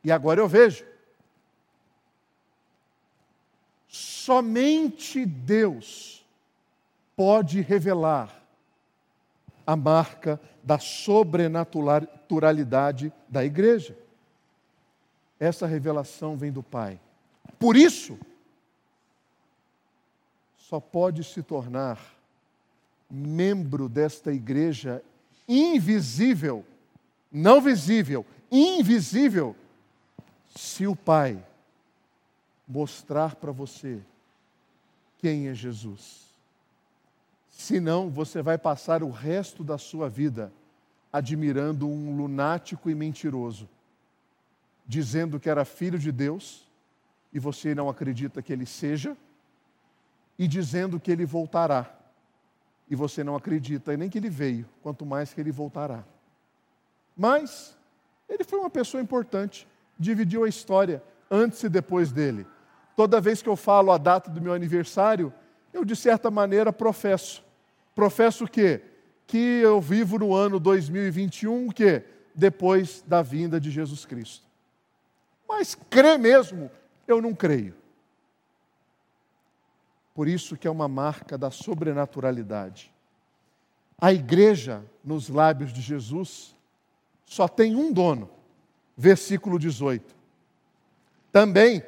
e 0.05 0.11
agora 0.11 0.39
eu 0.39 0.47
vejo. 0.47 0.85
Somente 3.87 5.25
Deus 5.25 6.23
pode 7.15 7.61
revelar 7.61 8.39
a 9.65 9.75
marca 9.75 10.39
da 10.61 10.77
sobrenaturalidade 10.77 13.11
da 13.27 13.43
igreja. 13.43 13.97
Essa 15.39 15.65
revelação 15.65 16.37
vem 16.37 16.51
do 16.51 16.61
Pai. 16.61 16.99
Por 17.57 17.75
isso, 17.75 18.19
só 20.55 20.79
pode 20.79 21.23
se 21.23 21.41
tornar 21.41 21.99
membro 23.09 23.89
desta 23.89 24.31
igreja 24.31 25.03
invisível, 25.47 26.63
não 27.31 27.59
visível, 27.59 28.23
invisível, 28.51 29.55
se 30.55 30.87
o 30.87 30.95
Pai 30.95 31.45
mostrar 32.67 33.35
para 33.35 33.51
você 33.51 34.01
quem 35.19 35.47
é 35.47 35.53
Jesus. 35.53 36.25
Senão, 37.49 38.09
você 38.09 38.41
vai 38.41 38.57
passar 38.57 39.03
o 39.03 39.09
resto 39.09 39.63
da 39.63 39.77
sua 39.77 40.09
vida 40.09 40.51
admirando 41.11 41.87
um 41.87 42.17
lunático 42.17 42.89
e 42.89 42.95
mentiroso, 42.95 43.69
dizendo 44.85 45.39
que 45.39 45.49
era 45.49 45.63
filho 45.63 45.97
de 45.97 46.11
Deus 46.11 46.65
e 47.31 47.39
você 47.39 47.73
não 47.73 47.89
acredita 47.89 48.41
que 48.41 48.51
ele 48.51 48.65
seja, 48.65 49.15
e 50.37 50.47
dizendo 50.47 50.99
que 50.99 51.11
ele 51.11 51.25
voltará 51.25 51.95
e 52.89 52.95
você 52.95 53.23
não 53.23 53.35
acredita 53.35 53.95
nem 53.97 54.09
que 54.09 54.17
ele 54.17 54.29
veio, 54.29 54.65
quanto 54.81 55.05
mais 55.05 55.33
que 55.33 55.41
ele 55.41 55.51
voltará. 55.51 56.03
Mas 57.15 57.75
ele 58.27 58.43
foi 58.43 58.59
uma 58.59 58.69
pessoa 58.69 59.01
importante, 59.01 59.67
dividiu 59.97 60.43
a 60.43 60.49
história 60.49 61.01
antes 61.29 61.63
e 61.63 61.69
depois 61.69 62.11
dele. 62.11 62.45
Toda 62.95 63.21
vez 63.21 63.41
que 63.41 63.49
eu 63.49 63.55
falo 63.55 63.91
a 63.91 63.97
data 63.97 64.29
do 64.29 64.41
meu 64.41 64.53
aniversário, 64.53 65.33
eu 65.73 65.83
de 65.83 65.95
certa 65.95 66.31
maneira 66.31 66.71
professo. 66.71 67.43
Professo 67.93 68.45
o 68.45 68.49
quê? 68.49 68.81
Que 69.27 69.37
eu 69.37 69.81
vivo 69.81 70.17
no 70.17 70.33
ano 70.33 70.59
2021, 70.59 71.69
que 71.69 72.03
depois 72.33 73.03
da 73.05 73.21
vinda 73.21 73.59
de 73.59 73.71
Jesus 73.71 74.05
Cristo. 74.05 74.45
Mas 75.47 75.75
crer 75.75 76.17
mesmo, 76.17 76.69
eu 77.07 77.21
não 77.21 77.33
creio. 77.33 77.75
Por 80.13 80.27
isso 80.27 80.55
que 80.55 80.67
é 80.67 80.71
uma 80.71 80.87
marca 80.87 81.37
da 81.37 81.51
sobrenaturalidade. 81.51 82.93
A 83.99 84.13
igreja 84.13 84.83
nos 85.03 85.29
lábios 85.29 85.73
de 85.73 85.81
Jesus 85.81 86.55
só 87.25 87.47
tem 87.47 87.75
um 87.75 87.91
dono. 87.91 88.29
Versículo 88.97 89.59
18. 89.59 90.15
Também 91.31 91.83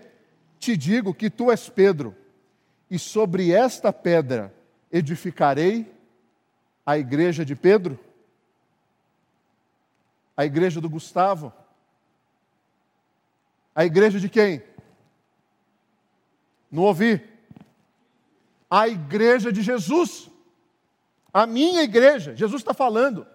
te 0.59 0.75
digo 0.75 1.13
que 1.13 1.29
tu 1.29 1.51
és 1.51 1.69
Pedro, 1.69 2.15
e 2.89 2.97
sobre 2.97 3.51
esta 3.51 3.91
pedra 3.93 4.53
edificarei 4.91 5.91
a 6.85 6.97
igreja 6.97 7.43
de 7.45 7.55
Pedro, 7.55 7.99
a 10.35 10.45
igreja 10.45 10.79
do 10.79 10.89
Gustavo, 10.89 11.51
a 13.75 13.85
igreja 13.85 14.19
de 14.19 14.29
quem? 14.29 14.63
Não 16.71 16.83
ouvi. 16.83 17.21
A 18.69 18.87
igreja 18.87 19.51
de 19.51 19.61
Jesus, 19.61 20.29
a 21.31 21.45
minha 21.45 21.83
igreja, 21.83 22.35
Jesus 22.35 22.61
está 22.61 22.73
falando. 22.73 23.25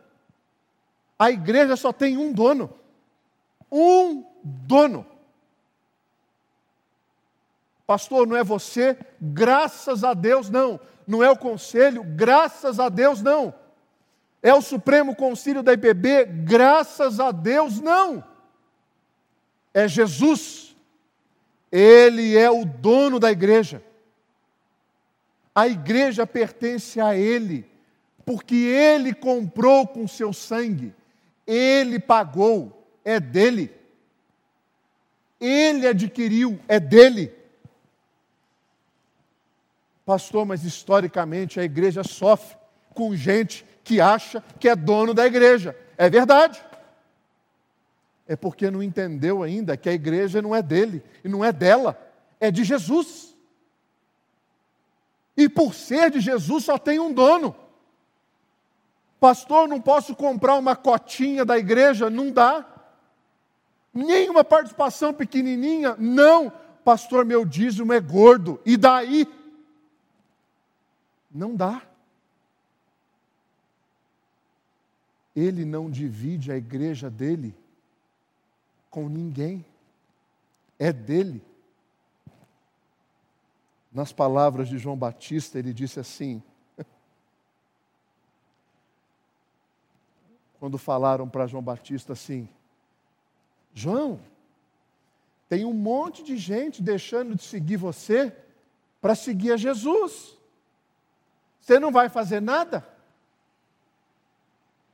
A 1.18 1.30
igreja 1.30 1.76
só 1.76 1.92
tem 1.92 2.18
um 2.18 2.32
dono. 2.32 2.81
Um 3.72 4.24
dono. 4.44 5.06
Pastor, 7.86 8.26
não 8.26 8.36
é 8.36 8.44
você? 8.44 8.96
Graças 9.20 10.04
a 10.04 10.12
Deus, 10.12 10.50
não. 10.50 10.78
Não 11.06 11.24
é 11.24 11.30
o 11.30 11.36
conselho? 11.36 12.04
Graças 12.04 12.78
a 12.78 12.90
Deus, 12.90 13.22
não. 13.22 13.54
É 14.42 14.52
o 14.52 14.60
Supremo 14.60 15.16
Concílio 15.16 15.62
da 15.62 15.72
IPB? 15.72 16.26
Graças 16.44 17.18
a 17.18 17.30
Deus, 17.30 17.80
não. 17.80 18.22
É 19.72 19.88
Jesus. 19.88 20.76
Ele 21.70 22.36
é 22.36 22.50
o 22.50 22.64
dono 22.64 23.18
da 23.18 23.32
igreja. 23.32 23.82
A 25.54 25.66
igreja 25.68 26.26
pertence 26.26 27.00
a 27.00 27.16
Ele, 27.16 27.66
porque 28.24 28.54
Ele 28.54 29.14
comprou 29.14 29.86
com 29.86 30.08
seu 30.08 30.32
sangue, 30.32 30.94
Ele 31.46 31.98
pagou, 31.98 32.81
é 33.04 33.18
dele. 33.18 33.74
Ele 35.40 35.86
adquiriu, 35.86 36.58
é 36.68 36.78
dele. 36.78 37.32
Pastor, 40.04 40.44
mas 40.44 40.64
historicamente 40.64 41.58
a 41.58 41.64
igreja 41.64 42.04
sofre 42.04 42.56
com 42.94 43.14
gente 43.16 43.64
que 43.84 44.00
acha 44.00 44.42
que 44.58 44.68
é 44.68 44.76
dono 44.76 45.14
da 45.14 45.26
igreja. 45.26 45.76
É 45.96 46.08
verdade. 46.08 46.62
É 48.26 48.36
porque 48.36 48.70
não 48.70 48.82
entendeu 48.82 49.42
ainda 49.42 49.76
que 49.76 49.88
a 49.88 49.92
igreja 49.92 50.40
não 50.40 50.54
é 50.54 50.62
dele 50.62 51.02
e 51.24 51.28
não 51.28 51.44
é 51.44 51.52
dela, 51.52 51.98
é 52.40 52.50
de 52.50 52.64
Jesus. 52.64 53.36
E 55.36 55.48
por 55.48 55.74
ser 55.74 56.10
de 56.10 56.20
Jesus 56.20 56.64
só 56.64 56.78
tem 56.78 56.98
um 56.98 57.12
dono. 57.12 57.54
Pastor, 59.18 59.68
não 59.68 59.80
posso 59.80 60.16
comprar 60.16 60.54
uma 60.56 60.74
cotinha 60.74 61.44
da 61.44 61.58
igreja? 61.58 62.10
Não 62.10 62.30
dá. 62.30 62.66
Nem 63.92 64.30
uma 64.30 64.42
participação 64.42 65.12
pequenininha? 65.12 65.96
Não. 65.98 66.50
Pastor, 66.84 67.24
meu 67.24 67.44
dízimo 67.44 67.92
é 67.92 68.00
gordo. 68.00 68.60
E 68.64 68.76
daí? 68.76 69.26
Não 71.30 71.54
dá. 71.54 71.82
Ele 75.34 75.64
não 75.64 75.90
divide 75.90 76.52
a 76.52 76.56
igreja 76.56 77.08
dele 77.10 77.54
com 78.90 79.08
ninguém. 79.08 79.64
É 80.78 80.92
dele. 80.92 81.42
Nas 83.90 84.12
palavras 84.12 84.68
de 84.68 84.78
João 84.78 84.96
Batista, 84.96 85.58
ele 85.58 85.72
disse 85.72 85.98
assim: 86.00 86.42
quando 90.58 90.76
falaram 90.78 91.28
para 91.28 91.46
João 91.46 91.62
Batista 91.62 92.12
assim: 92.14 92.48
João, 93.74 94.20
tem 95.48 95.64
um 95.64 95.72
monte 95.72 96.22
de 96.22 96.36
gente 96.36 96.82
deixando 96.82 97.34
de 97.34 97.42
seguir 97.42 97.76
você 97.76 98.34
para 99.00 99.14
seguir 99.14 99.52
a 99.52 99.56
Jesus. 99.56 100.38
Você 101.60 101.78
não 101.78 101.92
vai 101.92 102.08
fazer 102.08 102.40
nada? 102.40 102.86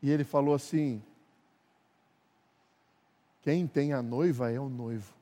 E 0.03 0.11
ele 0.11 0.25
falou 0.25 0.55
assim: 0.55 1.03
Quem 3.43 3.67
tem 3.67 3.93
a 3.93 4.03
noiva 4.03 4.51
é 4.51 4.59
o 4.59 4.69
noivo. 4.69 5.15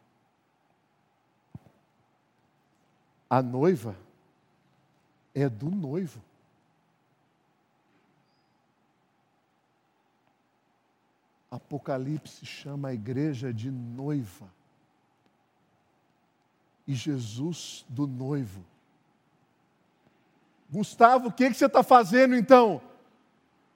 A 3.28 3.42
noiva 3.42 3.96
é 5.34 5.48
do 5.48 5.70
noivo. 5.70 6.22
Apocalipse 11.56 12.44
chama 12.44 12.88
a 12.88 12.94
igreja 12.94 13.52
de 13.52 13.70
noiva. 13.70 14.46
E 16.86 16.94
Jesus 16.94 17.84
do 17.88 18.06
noivo. 18.06 18.64
Gustavo, 20.70 21.28
o 21.28 21.32
que, 21.32 21.48
que 21.48 21.56
você 21.56 21.66
está 21.66 21.82
fazendo 21.82 22.34
então? 22.34 22.80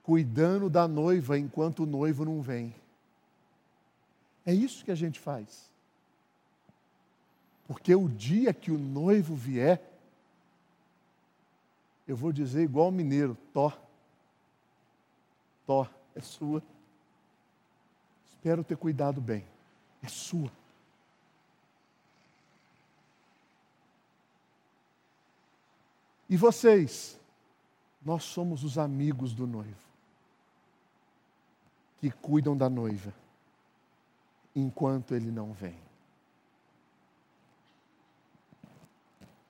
Cuidando 0.02 0.68
da 0.68 0.86
noiva 0.86 1.38
enquanto 1.38 1.84
o 1.84 1.86
noivo 1.86 2.24
não 2.24 2.40
vem. 2.40 2.74
É 4.44 4.52
isso 4.52 4.84
que 4.84 4.90
a 4.90 4.96
gente 4.96 5.18
faz. 5.18 5.70
Porque 7.66 7.94
o 7.94 8.08
dia 8.08 8.52
que 8.52 8.70
o 8.70 8.78
noivo 8.78 9.34
vier, 9.34 9.80
eu 12.06 12.16
vou 12.16 12.32
dizer 12.32 12.62
igual 12.62 12.88
o 12.88 12.92
mineiro: 12.92 13.36
Tó, 13.52 13.72
Tó, 15.66 15.86
é 16.16 16.20
sua. 16.20 16.60
Espero 18.40 18.64
ter 18.64 18.78
cuidado 18.78 19.20
bem, 19.20 19.44
é 20.02 20.08
sua. 20.08 20.50
E 26.26 26.38
vocês? 26.38 27.20
Nós 28.02 28.24
somos 28.24 28.64
os 28.64 28.78
amigos 28.78 29.34
do 29.34 29.46
noivo, 29.46 29.76
que 32.00 32.10
cuidam 32.10 32.56
da 32.56 32.70
noiva, 32.70 33.12
enquanto 34.56 35.14
ele 35.14 35.30
não 35.30 35.52
vem. 35.52 35.76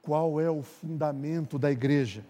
Qual 0.03 0.41
é 0.41 0.51
o 0.51 0.65
fundamento 0.65 1.61
da 1.61 1.71
igreja? 1.71 2.27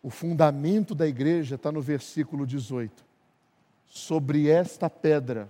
O 0.00 0.10
fundamento 0.10 0.94
da 0.94 1.08
igreja 1.08 1.56
está 1.56 1.72
no 1.72 1.82
versículo 1.82 2.46
18. 2.46 3.13
Sobre 3.94 4.48
esta 4.48 4.90
pedra 4.90 5.48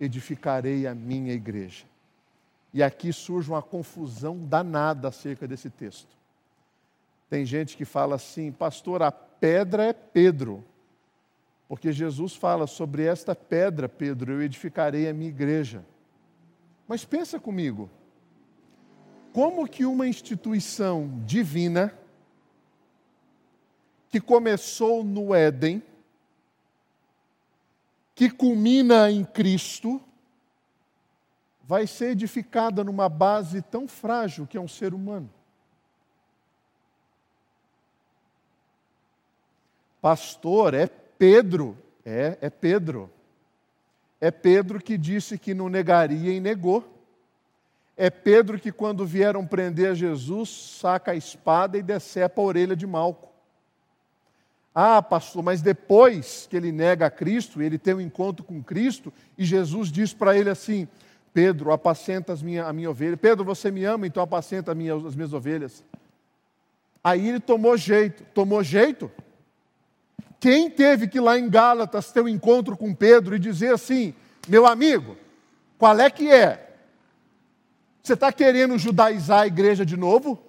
edificarei 0.00 0.84
a 0.84 0.96
minha 0.96 1.32
igreja. 1.32 1.86
E 2.74 2.82
aqui 2.82 3.12
surge 3.12 3.48
uma 3.48 3.62
confusão 3.62 4.36
danada 4.36 5.06
acerca 5.06 5.46
desse 5.46 5.70
texto. 5.70 6.08
Tem 7.30 7.46
gente 7.46 7.76
que 7.76 7.84
fala 7.84 8.16
assim, 8.16 8.50
pastor, 8.50 9.00
a 9.00 9.12
pedra 9.12 9.84
é 9.84 9.92
Pedro. 9.92 10.64
Porque 11.68 11.92
Jesus 11.92 12.34
fala 12.34 12.66
sobre 12.66 13.04
esta 13.04 13.32
pedra, 13.32 13.88
Pedro, 13.88 14.32
eu 14.32 14.42
edificarei 14.42 15.08
a 15.08 15.14
minha 15.14 15.30
igreja. 15.30 15.84
Mas 16.88 17.04
pensa 17.04 17.38
comigo, 17.38 17.88
como 19.32 19.68
que 19.68 19.86
uma 19.86 20.08
instituição 20.08 21.22
divina, 21.24 21.96
que 24.10 24.20
começou 24.20 25.04
no 25.04 25.32
Éden, 25.32 25.80
que 28.18 28.28
culmina 28.28 29.08
em 29.08 29.24
Cristo, 29.24 30.02
vai 31.62 31.86
ser 31.86 32.10
edificada 32.10 32.82
numa 32.82 33.08
base 33.08 33.62
tão 33.62 33.86
frágil 33.86 34.44
que 34.44 34.56
é 34.56 34.60
um 34.60 34.66
ser 34.66 34.92
humano. 34.92 35.30
Pastor, 40.02 40.74
é 40.74 40.88
Pedro. 40.88 41.78
É, 42.04 42.36
é 42.40 42.50
Pedro. 42.50 43.08
É 44.20 44.32
Pedro 44.32 44.82
que 44.82 44.98
disse 44.98 45.38
que 45.38 45.54
não 45.54 45.68
negaria 45.68 46.32
e 46.32 46.40
negou. 46.40 46.92
É 47.96 48.10
Pedro 48.10 48.58
que, 48.58 48.72
quando 48.72 49.06
vieram 49.06 49.46
prender 49.46 49.94
Jesus, 49.94 50.48
saca 50.80 51.12
a 51.12 51.16
espada 51.16 51.78
e 51.78 51.84
decepa 51.84 52.42
a 52.42 52.44
orelha 52.44 52.74
de 52.74 52.84
Malco. 52.84 53.27
Ah, 54.74 55.02
pastor, 55.02 55.42
mas 55.42 55.60
depois 55.60 56.46
que 56.48 56.56
ele 56.56 56.70
nega 56.70 57.06
a 57.06 57.10
Cristo, 57.10 57.60
ele 57.60 57.78
tem 57.78 57.94
um 57.94 58.00
encontro 58.00 58.44
com 58.44 58.62
Cristo, 58.62 59.12
e 59.36 59.44
Jesus 59.44 59.90
diz 59.90 60.12
para 60.12 60.36
ele 60.36 60.50
assim: 60.50 60.86
Pedro, 61.32 61.72
apacenta 61.72 62.32
as 62.32 62.42
minha, 62.42 62.64
a 62.64 62.72
minha 62.72 62.90
ovelha. 62.90 63.16
Pedro, 63.16 63.44
você 63.44 63.70
me 63.70 63.84
ama, 63.84 64.06
então 64.06 64.22
apacenta 64.22 64.74
minha, 64.74 64.94
as 64.94 65.14
minhas 65.14 65.32
ovelhas. 65.32 65.84
Aí 67.02 67.28
ele 67.28 67.40
tomou 67.40 67.76
jeito. 67.76 68.24
Tomou 68.34 68.62
jeito? 68.62 69.10
Quem 70.40 70.70
teve 70.70 71.08
que 71.08 71.18
lá 71.18 71.38
em 71.38 71.48
Gálatas 71.48 72.12
ter 72.12 72.20
um 72.20 72.28
encontro 72.28 72.76
com 72.76 72.94
Pedro 72.94 73.34
e 73.34 73.38
dizer 73.38 73.72
assim: 73.72 74.14
meu 74.48 74.66
amigo, 74.66 75.16
qual 75.76 75.98
é 75.98 76.10
que 76.10 76.30
é? 76.30 76.76
Você 78.02 78.14
está 78.14 78.32
querendo 78.32 78.78
judaizar 78.78 79.40
a 79.40 79.46
igreja 79.46 79.84
de 79.84 79.96
novo? 79.96 80.42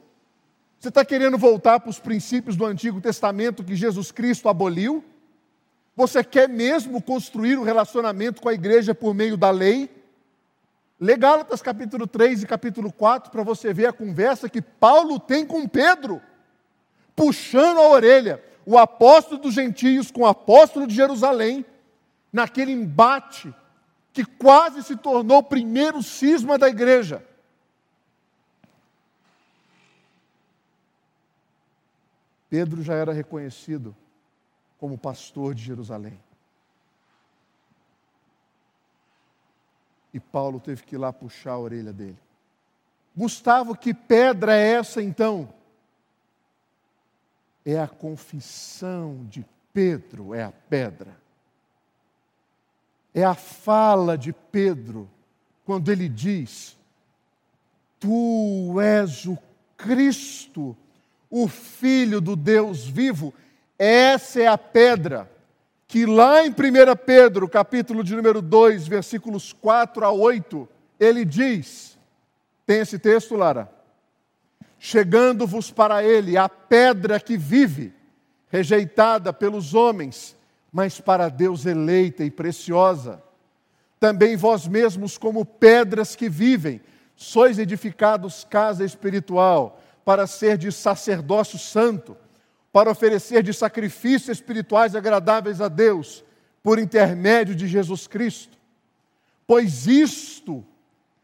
Você 0.80 0.88
está 0.88 1.04
querendo 1.04 1.38
voltar 1.38 1.82
para 1.82 1.90
os 1.90 2.00
princípios 2.00 2.56
do 2.56 2.66
Antigo 2.66 3.02
Testamento 3.02 3.66
que 3.66 3.76
Jesus 3.76 4.14
Cristo 4.14 4.48
aboliu? 4.48 5.04
Você 5.94 6.24
quer 6.24 6.48
mesmo 6.48 7.02
construir 7.02 7.60
um 7.60 7.64
relacionamento 7.64 8.42
com 8.42 8.48
a 8.48 8.54
igreja 8.54 8.96
por 8.96 9.14
meio 9.14 9.36
da 9.36 9.52
lei? 9.52 9.90
Lê 10.98 11.18
Gálatas 11.18 11.62
capítulo 11.62 12.08
3 12.08 12.44
e 12.44 12.48
capítulo 12.48 12.94
4 12.94 13.30
para 13.30 13.44
você 13.44 13.74
ver 13.74 13.88
a 13.88 13.94
conversa 13.94 14.48
que 14.48 14.62
Paulo 14.62 15.20
tem 15.20 15.46
com 15.46 15.68
Pedro, 15.68 16.22
puxando 17.14 17.80
a 17.80 17.90
orelha 17.90 18.42
o 18.66 18.78
apóstolo 18.78 19.42
dos 19.42 19.56
gentios 19.56 20.10
com 20.12 20.22
o 20.22 20.28
apóstolo 20.28 20.88
de 20.88 20.96
Jerusalém, 20.96 21.66
naquele 22.32 22.72
embate 22.72 23.54
que 24.14 24.24
quase 24.24 24.82
se 24.84 24.96
tornou 24.96 25.40
o 25.40 25.44
primeiro 25.44 26.02
cisma 26.02 26.58
da 26.58 26.70
igreja. 26.70 27.22
Pedro 32.50 32.82
já 32.82 32.96
era 32.96 33.14
reconhecido 33.14 33.96
como 34.80 34.98
pastor 34.98 35.54
de 35.54 35.64
Jerusalém. 35.64 36.20
E 40.14 40.20
Paulo 40.20 40.60
teve 40.60 40.84
que 40.84 40.96
ir 40.96 40.98
lá 40.98 41.14
puxar 41.14 41.52
a 41.52 41.60
orelha 41.60 41.94
dele. 41.94 42.18
Gustavo, 43.16 43.76
que 43.76 43.94
pedra 43.94 44.56
é 44.56 44.74
essa 44.74 45.02
então? 45.02 45.54
é 47.66 47.80
a 47.80 47.88
confissão 47.88 49.26
de 49.30 49.46
Pedro, 49.74 50.34
é 50.34 50.44
a 50.44 50.52
pedra. 50.52 51.16
É 53.14 53.24
a 53.24 53.36
fala 53.36 54.18
de 54.18 54.34
Pedro, 54.34 55.10
quando 55.66 55.92
ele 55.92 56.08
diz: 56.08 56.78
Tu 58.00 58.80
és 58.80 59.26
o 59.26 59.38
Cristo, 59.78 60.76
o 61.30 61.48
Filho 61.48 62.20
do 62.20 62.36
Deus 62.36 62.88
vivo. 62.88 63.34
Essa 63.78 64.42
é 64.42 64.48
a 64.48 64.58
pedra 64.58 65.30
que 65.88 66.06
lá 66.06 66.46
em 66.46 66.50
1 66.50 66.54
Pedro, 67.06 67.50
capítulo 67.50 68.04
de 68.04 68.16
número 68.16 68.42
2, 68.42 68.88
versículos 68.88 69.54
4 69.54 70.06
a 70.06 70.12
8, 70.12 70.68
ele 71.00 71.26
diz: 71.26 71.98
Tem 72.66 72.80
esse 72.80 73.00
texto, 73.00 73.36
Lara? 73.36 73.80
chegando-vos 74.80 75.70
para 75.70 76.04
ele 76.04 76.38
a 76.38 76.48
pedra 76.48 77.20
que 77.20 77.38
vive, 77.38 77.94
rejeitada 78.48 79.34
pelos 79.34 79.74
homens, 79.74 80.36
mas 80.72 81.00
para 81.02 81.28
Deus 81.28 81.66
eleita 81.66 82.24
e 82.24 82.32
preciosa. 82.32 83.22
Também 84.00 84.38
vós 84.38 84.66
mesmos, 84.66 85.18
como 85.18 85.44
pedras 85.44 86.16
que 86.16 86.30
vivem, 86.30 86.82
sois 87.16 87.60
edificados 87.60 88.48
casa 88.50 88.86
espiritual, 88.86 89.82
para 90.10 90.26
ser 90.26 90.58
de 90.58 90.72
sacerdócio 90.72 91.60
santo, 91.60 92.18
para 92.74 92.90
oferecer 92.90 93.44
de 93.44 93.54
sacrifícios 93.54 94.40
espirituais 94.40 94.96
agradáveis 94.96 95.62
a 95.62 95.68
Deus, 95.68 96.26
por 96.64 96.80
intermédio 96.80 97.54
de 97.54 97.68
Jesus 97.68 98.08
Cristo. 98.08 98.58
Pois 99.46 99.86
isto, 99.86 100.66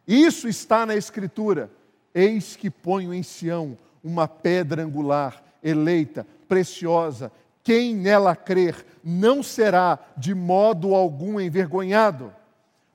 isso 0.07 0.47
está 0.47 0.85
na 0.85 0.95
Escritura 0.95 1.71
Eis 2.13 2.55
que 2.55 2.69
ponho 2.69 3.11
em 3.11 3.23
Sião 3.23 3.75
uma 4.03 4.27
pedra 4.27 4.83
angular, 4.83 5.43
eleita, 5.63 6.23
preciosa. 6.47 7.31
Quem 7.63 7.95
nela 7.95 8.35
crer 8.35 8.85
não 9.03 9.41
será 9.41 9.97
de 10.15 10.35
modo 10.35 10.93
algum 10.93 11.39
envergonhado. 11.39 12.31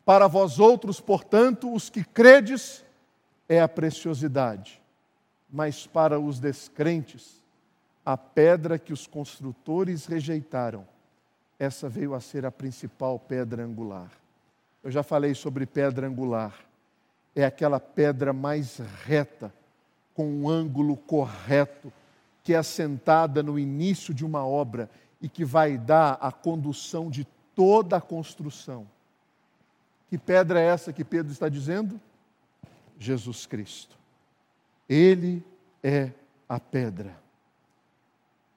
Para 0.05 0.28
vós 0.28 0.61
outros, 0.61 1.01
portanto, 1.01 1.74
os 1.74 1.91
que 1.91 2.05
credes, 2.05 2.84
é 3.49 3.61
a 3.61 3.66
preciosidade. 3.66 4.80
Mas 5.53 5.86
para 5.86 6.18
os 6.18 6.38
descrentes, 6.38 7.42
a 8.05 8.16
pedra 8.16 8.78
que 8.78 8.92
os 8.92 9.07
construtores 9.07 10.07
rejeitaram, 10.07 10.86
essa 11.59 11.88
veio 11.88 12.14
a 12.14 12.20
ser 12.20 12.46
a 12.46 12.51
principal 12.51 13.18
pedra 13.18 13.64
angular. 13.64 14.11
Eu 14.82 14.90
já 14.90 15.03
falei 15.03 15.34
sobre 15.34 15.66
pedra 15.66 16.07
angular 16.07 16.55
é 17.34 17.44
aquela 17.44 17.78
pedra 17.78 18.32
mais 18.32 18.78
reta, 19.05 19.53
com 20.14 20.26
um 20.26 20.48
ângulo 20.48 20.96
correto, 20.96 21.92
que 22.42 22.55
é 22.55 22.57
assentada 22.57 23.42
no 23.42 23.59
início 23.59 24.12
de 24.12 24.24
uma 24.24 24.44
obra 24.44 24.90
e 25.20 25.28
que 25.28 25.44
vai 25.44 25.78
dar 25.78 26.18
a 26.20 26.32
condução 26.32 27.11
de 27.11 27.26
toda 27.55 27.96
a 27.96 28.01
construção. 28.01 28.86
Que 30.09 30.18
pedra 30.18 30.61
é 30.61 30.64
essa 30.64 30.92
que 30.92 31.05
Pedro 31.05 31.30
está 31.30 31.48
dizendo? 31.48 32.01
Jesus 32.98 33.46
Cristo. 33.46 33.96
Ele 34.91 35.41
é 35.84 36.11
a 36.49 36.59
pedra. 36.59 37.16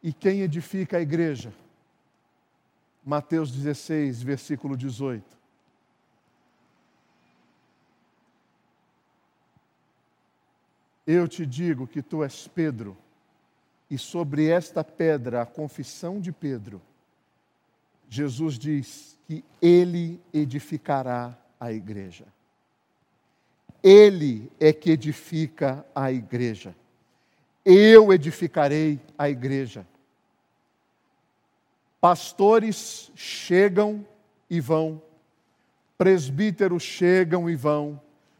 E 0.01 0.11
quem 0.11 0.41
edifica 0.41 0.97
a 0.97 1.01
igreja? 1.01 1.53
Mateus 3.05 3.51
16, 3.51 4.23
versículo 4.23 4.75
18. 4.75 5.23
Eu 11.05 11.27
te 11.27 11.45
digo 11.45 11.86
que 11.86 12.01
tu 12.01 12.23
és 12.23 12.47
Pedro, 12.47 12.97
e 13.88 13.97
sobre 13.97 14.47
esta 14.47 14.84
pedra, 14.84 15.43
a 15.43 15.45
confissão 15.45 16.19
de 16.19 16.31
Pedro, 16.31 16.81
Jesus 18.09 18.57
diz 18.57 19.19
que 19.27 19.43
ele 19.61 20.19
edificará 20.34 21.38
a 21.59 21.71
igreja. 21.71 22.25
Ele 23.84 24.49
é 24.59 24.71
que 24.71 24.89
edifica 24.89 25.86
a 25.93 26.11
igreja. 26.11 26.73
Eu 27.65 28.13
edificarei 28.13 28.99
a 29.17 29.29
igreja. 29.29 29.86
Pastores 31.99 33.11
chegam 33.15 34.05
e 34.49 34.59
vão, 34.59 35.01
presbíteros 35.97 36.84
chegam 36.84 37.49
e 37.49 37.55
vão, 37.55 37.99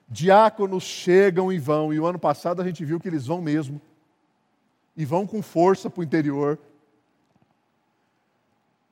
diáconos 0.10 0.84
chegam 0.84 1.52
e 1.52 1.58
vão, 1.58 1.94
e 1.94 2.00
o 2.00 2.06
ano 2.06 2.20
passado 2.20 2.62
a 2.62 2.66
gente 2.66 2.84
viu 2.84 3.00
que 3.00 3.08
eles 3.08 3.26
vão 3.26 3.42
mesmo, 3.42 3.82
e 4.96 5.06
vão 5.06 5.26
com 5.26 5.42
força 5.42 5.90
para 5.90 6.02
o 6.02 6.04
interior. 6.04 6.60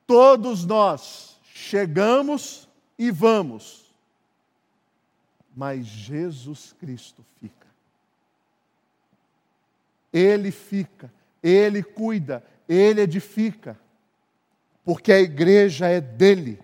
Todos 0.07 0.65
nós 0.65 1.37
chegamos 1.43 2.67
e 2.97 3.11
vamos, 3.11 3.80
mas 5.55 5.85
Jesus 5.85 6.73
Cristo 6.73 7.25
fica. 7.39 7.67
Ele 10.11 10.51
fica, 10.51 11.11
ele 11.41 11.81
cuida, 11.81 12.43
ele 12.67 13.01
edifica, 13.01 13.79
porque 14.83 15.11
a 15.11 15.19
igreja 15.19 15.87
é 15.87 16.01
dele 16.01 16.59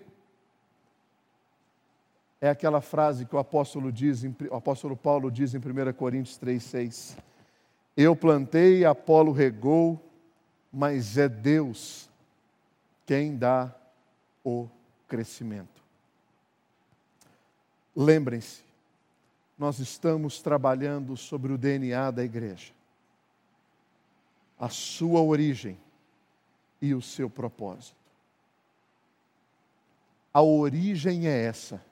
é 2.40 2.48
aquela 2.48 2.80
frase 2.80 3.26
que 3.26 3.34
o 3.34 3.38
apóstolo, 3.38 3.90
diz, 3.90 4.22
o 4.22 4.54
apóstolo 4.54 4.96
Paulo 4.96 5.30
diz 5.30 5.54
em 5.54 5.58
1 5.58 5.92
Coríntios 5.94 6.38
3,6. 6.38 7.16
Eu 7.96 8.14
plantei, 8.14 8.84
Apolo 8.84 9.32
regou, 9.32 10.00
mas 10.72 11.18
é 11.18 11.28
Deus 11.28 12.08
quem 13.04 13.36
dá 13.36 13.74
o 14.44 14.68
crescimento. 15.08 15.82
Lembrem-se, 17.96 18.62
nós 19.58 19.78
estamos 19.80 20.40
trabalhando 20.40 21.16
sobre 21.16 21.52
o 21.52 21.58
DNA 21.58 22.10
da 22.12 22.24
igreja, 22.24 22.72
a 24.58 24.68
sua 24.68 25.20
origem 25.20 25.78
e 26.80 26.94
o 26.94 27.02
seu 27.02 27.28
propósito. 27.28 27.96
A 30.32 30.42
origem 30.42 31.26
é 31.26 31.44
essa 31.44 31.82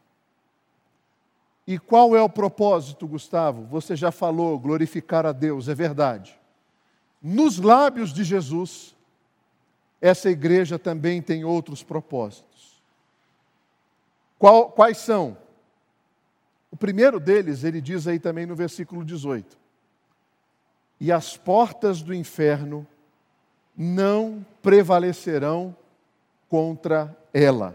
E 1.67 1.81
qual 1.81 2.15
é 2.15 2.23
o 2.23 2.29
propósito, 2.29 3.09
Gustavo? 3.09 3.65
Você 3.65 3.97
já 3.97 4.13
falou, 4.13 4.57
glorificar 4.57 5.27
a 5.27 5.33
Deus, 5.33 5.69
é 5.69 5.75
verdade. 5.75 6.39
Nos 7.21 7.59
lábios 7.59 8.13
de 8.13 8.23
Jesus, 8.23 8.95
essa 10.01 10.31
igreja 10.31 10.79
também 10.79 11.21
tem 11.21 11.45
outros 11.45 11.83
propósitos. 11.83 12.81
Qual, 14.39 14.71
quais 14.71 14.99
são? 14.99 15.37
O 16.77 16.79
primeiro 16.79 17.19
deles, 17.19 17.65
ele 17.65 17.81
diz 17.81 18.07
aí 18.07 18.19
também 18.19 18.45
no 18.45 18.55
versículo 18.55 19.03
18: 19.03 19.57
E 21.01 21.11
as 21.11 21.35
portas 21.35 22.03
do 22.03 22.13
inferno 22.13 22.87
não 23.75 24.45
prevalecerão 24.61 25.75
contra 26.51 27.17
ela. 27.33 27.75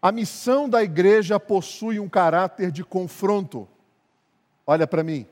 A 0.00 0.12
missão 0.12 0.68
da 0.68 0.80
igreja 0.80 1.40
possui 1.40 1.98
um 1.98 2.08
caráter 2.08 2.70
de 2.70 2.84
confronto. 2.84 3.66
Olha 4.64 4.86
para 4.86 5.02
mim. 5.02 5.26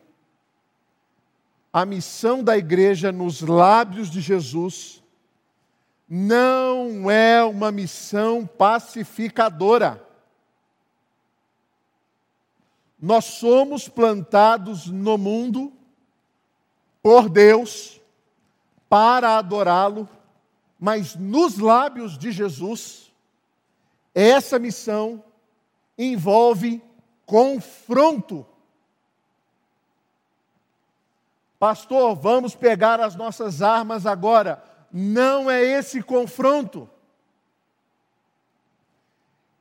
A 1.73 1.87
missão 1.87 2.43
da 2.43 2.59
igreja 2.59 3.13
nos 3.13 3.43
lábios 3.43 4.11
de 4.11 4.21
Jesus 4.21 5.05
não 6.09 7.09
é 7.09 7.45
uma 7.45 7.71
missão 7.71 8.45
pacificadora. 8.45 10.05
Nós 13.07 13.25
somos 13.27 13.89
plantados 13.89 14.89
no 14.89 15.17
mundo 15.17 15.73
por 17.01 17.29
Deus 17.29 18.01
para 18.89 19.39
adorá-lo, 19.39 20.09
mas 20.77 21.15
nos 21.15 21.57
lábios 21.57 22.19
de 22.19 22.33
Jesus, 22.33 23.13
essa 24.13 24.59
missão 24.59 25.23
envolve 25.97 26.83
confronto. 27.25 28.45
Pastor, 31.61 32.17
vamos 32.17 32.57
pegar 32.57 32.99
as 32.99 33.15
nossas 33.15 33.63
armas 33.63 34.05
agora. 34.05 34.61
Não 34.91 35.49
é 35.49 35.63
esse 35.63 36.03
confronto. 36.03 36.91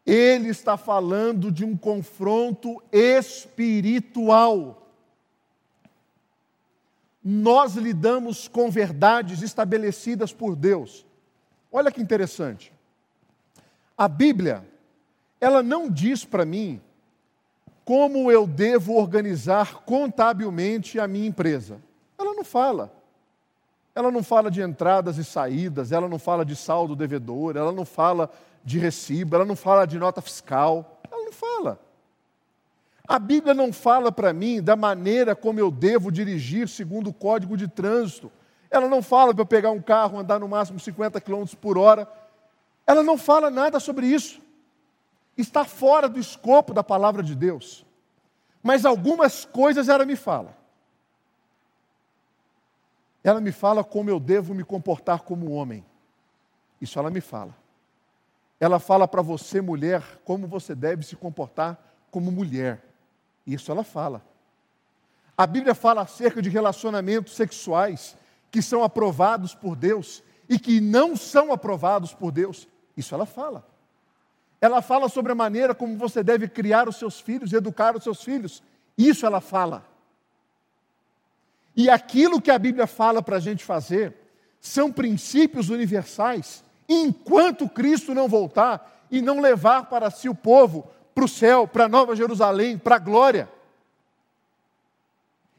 Ele 0.05 0.49
está 0.49 0.77
falando 0.77 1.51
de 1.51 1.65
um 1.65 1.75
confronto 1.75 2.81
espiritual. 2.91 4.81
Nós 7.23 7.75
lidamos 7.75 8.47
com 8.47 8.69
verdades 8.69 9.41
estabelecidas 9.41 10.31
por 10.31 10.55
Deus. 10.55 11.05
Olha 11.71 11.91
que 11.91 12.01
interessante. 12.01 12.71
A 13.97 14.07
Bíblia, 14.07 14.63
ela 15.41 15.63
não 15.63 15.89
diz 15.89 16.23
para 16.23 16.45
mim 16.45 16.79
como 17.83 18.31
eu 18.31 18.45
devo 18.45 18.93
organizar 18.95 19.83
contabilmente 19.85 20.99
a 20.99 21.07
minha 21.07 21.27
empresa. 21.27 21.79
Ela 22.17 22.33
não 22.33 22.43
fala. 22.43 22.93
Ela 23.95 24.11
não 24.11 24.21
fala 24.21 24.51
de 24.51 24.61
entradas 24.61 25.17
e 25.17 25.23
saídas, 25.23 25.93
ela 25.93 26.09
não 26.09 26.19
fala 26.19 26.45
de 26.45 26.53
saldo 26.53 26.97
devedor, 26.97 27.55
ela 27.55 27.71
não 27.71 27.85
fala 27.85 28.29
de 28.63 28.77
recibo, 28.77 29.37
ela 29.37 29.45
não 29.45 29.55
fala 29.55 29.85
de 29.85 29.97
nota 29.97 30.21
fiscal, 30.21 30.99
ela 31.09 31.23
não 31.23 31.31
fala. 31.31 31.79
A 33.07 33.17
Bíblia 33.17 33.53
não 33.53 33.71
fala 33.71 34.11
para 34.11 34.33
mim 34.33 34.61
da 34.61 34.75
maneira 34.75 35.35
como 35.35 35.59
eu 35.59 35.71
devo 35.71 36.11
dirigir 36.11 36.67
segundo 36.67 37.11
o 37.11 37.13
código 37.13 37.55
de 37.55 37.67
trânsito. 37.69 38.31
Ela 38.69 38.89
não 38.89 39.01
fala 39.01 39.33
para 39.33 39.43
eu 39.43 39.45
pegar 39.45 39.71
um 39.71 39.81
carro, 39.81 40.19
andar 40.19 40.39
no 40.39 40.47
máximo 40.47 40.79
50 40.79 41.21
km 41.21 41.45
por 41.61 41.77
hora. 41.77 42.05
Ela 42.85 43.01
não 43.01 43.17
fala 43.17 43.49
nada 43.49 43.79
sobre 43.79 44.07
isso. 44.07 44.41
Está 45.37 45.63
fora 45.63 46.09
do 46.09 46.19
escopo 46.19 46.73
da 46.73 46.83
palavra 46.83 47.23
de 47.23 47.35
Deus. 47.35 47.85
Mas 48.61 48.83
algumas 48.83 49.45
coisas 49.45 49.87
ela 49.87 50.03
me 50.03 50.15
fala. 50.15 50.64
Ela 53.26 53.41
me 53.41 53.51
fala 53.51 53.84
como 53.84 54.07
eu 54.07 54.19
devo 54.19 54.53
me 54.53 54.63
comportar 54.63 55.21
como 55.21 55.49
homem. 55.49 55.84
Isso 56.80 56.99
ela 56.99 57.09
me 57.09 57.19
fala. 57.19 57.55
Ela 58.59 58.78
fala 58.78 59.07
para 59.07 59.23
você, 59.23 59.59
mulher, 59.61 60.03
como 60.23 60.45
você 60.45 60.76
deve 60.76 61.01
se 61.01 61.15
comportar 61.15 61.76
como 62.11 62.32
mulher. 62.32 62.86
Isso 63.45 63.71
ela 63.71 63.84
fala. 63.84 64.21
A 65.36 65.47
Bíblia 65.47 65.73
fala 65.73 66.03
acerca 66.03 66.39
de 66.39 66.51
relacionamentos 66.51 67.36
sexuais 67.36 68.15
que 68.51 68.61
são 68.61 68.84
aprovados 68.84 69.55
por 69.55 69.76
Deus 69.76 70.21
e 70.47 70.59
que 70.59 70.80
não 70.80 71.15
são 71.15 71.51
aprovados 71.51 72.13
por 72.13 72.32
Deus. 72.32 72.67
Isso 72.95 73.15
ela 73.15 73.26
fala. 73.26 73.65
Ela 74.61 74.84
fala 74.84 75.09
sobre 75.09 75.32
a 75.32 75.36
maneira 75.36 75.73
como 75.73 75.97
você 75.97 76.21
deve 76.21 76.47
criar 76.47 76.88
os 76.88 76.97
seus 76.97 77.19
filhos, 77.19 77.53
educar 77.53 77.95
os 77.95 78.03
seus 78.03 78.23
filhos. 78.23 78.61
Isso 78.95 79.26
ela 79.26 79.41
fala. 79.41 79.94
E 81.76 81.89
aquilo 81.89 82.41
que 82.41 82.51
a 82.51 82.59
Bíblia 82.59 82.88
fala 82.88 83.21
para 83.21 83.38
a 83.38 83.39
gente 83.39 83.63
fazer 83.63 84.13
são 84.59 84.91
princípios 84.91 85.69
universais 85.69 86.63
enquanto 86.88 87.67
Cristo 87.67 88.13
não 88.13 88.28
voltar 88.28 89.05
e 89.11 89.21
não 89.21 89.39
levar 89.39 89.89
para 89.89 90.09
si 90.09 90.30
o 90.30 90.36
povo 90.36 90.88
para 91.15 91.23
o 91.23 91.30
céu, 91.30 91.65
para 91.65 91.88
Nova 91.88 92.13
Jerusalém, 92.13 92.78
para 92.78 92.97
a 92.97 92.99
glória. 92.99 93.49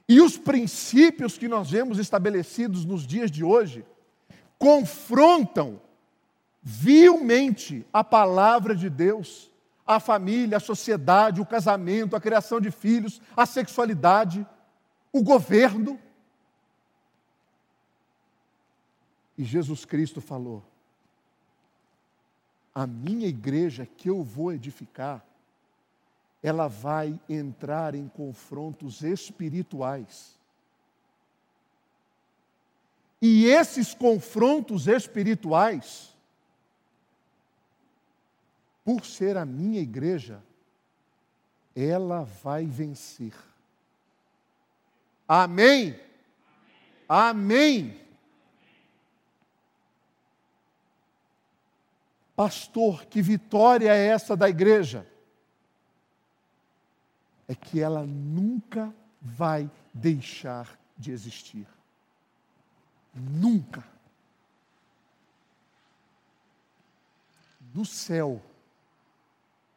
E 0.06 0.20
os 0.20 0.36
princípios 0.36 1.38
que 1.38 1.48
nós 1.48 1.70
vemos 1.70 1.98
estabelecidos 1.98 2.84
nos 2.84 3.06
dias 3.06 3.30
de 3.30 3.42
hoje 3.42 3.84
confrontam 4.58 5.80
vilmente 6.62 7.86
a 7.92 8.04
palavra 8.04 8.74
de 8.74 8.90
Deus, 8.90 9.50
a 9.86 9.98
família, 9.98 10.58
a 10.58 10.60
sociedade, 10.60 11.40
o 11.40 11.46
casamento, 11.46 12.14
a 12.14 12.20
criação 12.20 12.60
de 12.60 12.70
filhos, 12.70 13.20
a 13.36 13.46
sexualidade, 13.46 14.46
o 15.12 15.22
governo. 15.22 15.98
E 19.36 19.44
Jesus 19.44 19.84
Cristo 19.84 20.20
falou: 20.20 20.62
a 22.76 22.86
minha 22.86 23.26
igreja 23.26 23.86
que 23.86 24.10
eu 24.10 24.22
vou 24.22 24.52
edificar, 24.52 25.24
ela 26.42 26.68
vai 26.68 27.18
entrar 27.26 27.94
em 27.94 28.06
confrontos 28.06 29.00
espirituais. 29.00 30.36
E 33.20 33.46
esses 33.46 33.94
confrontos 33.94 34.86
espirituais, 34.88 36.14
por 38.84 39.06
ser 39.06 39.38
a 39.38 39.46
minha 39.46 39.80
igreja, 39.80 40.42
ela 41.74 42.24
vai 42.24 42.66
vencer. 42.66 43.32
Amém? 45.26 45.98
Amém. 47.08 48.05
Pastor, 52.36 53.06
que 53.06 53.22
vitória 53.22 53.90
é 53.90 54.08
essa 54.08 54.36
da 54.36 54.46
igreja? 54.46 55.10
É 57.48 57.54
que 57.54 57.80
ela 57.80 58.04
nunca 58.04 58.94
vai 59.22 59.70
deixar 59.94 60.78
de 60.98 61.10
existir. 61.10 61.66
Nunca. 63.14 63.82
No 67.74 67.86
céu, 67.86 68.42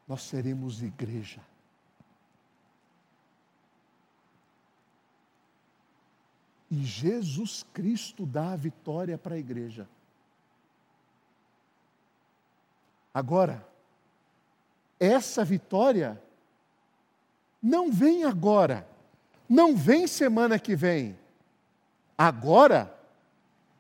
nós 0.05 0.23
seremos 0.23 0.83
igreja. 0.83 1.41
E 6.69 6.83
Jesus 6.83 7.63
Cristo 7.73 8.25
dá 8.25 8.51
a 8.51 8.57
vitória 8.57 9.17
para 9.17 9.35
a 9.35 9.39
igreja. 9.39 9.87
Agora, 13.13 13.65
essa 14.99 15.43
vitória 15.43 16.21
não 17.61 17.91
vem 17.91 18.23
agora, 18.23 18.87
não 19.47 19.75
vem 19.75 20.05
semana 20.07 20.59
que 20.59 20.75
vem. 20.75 21.17
Agora 22.17 22.93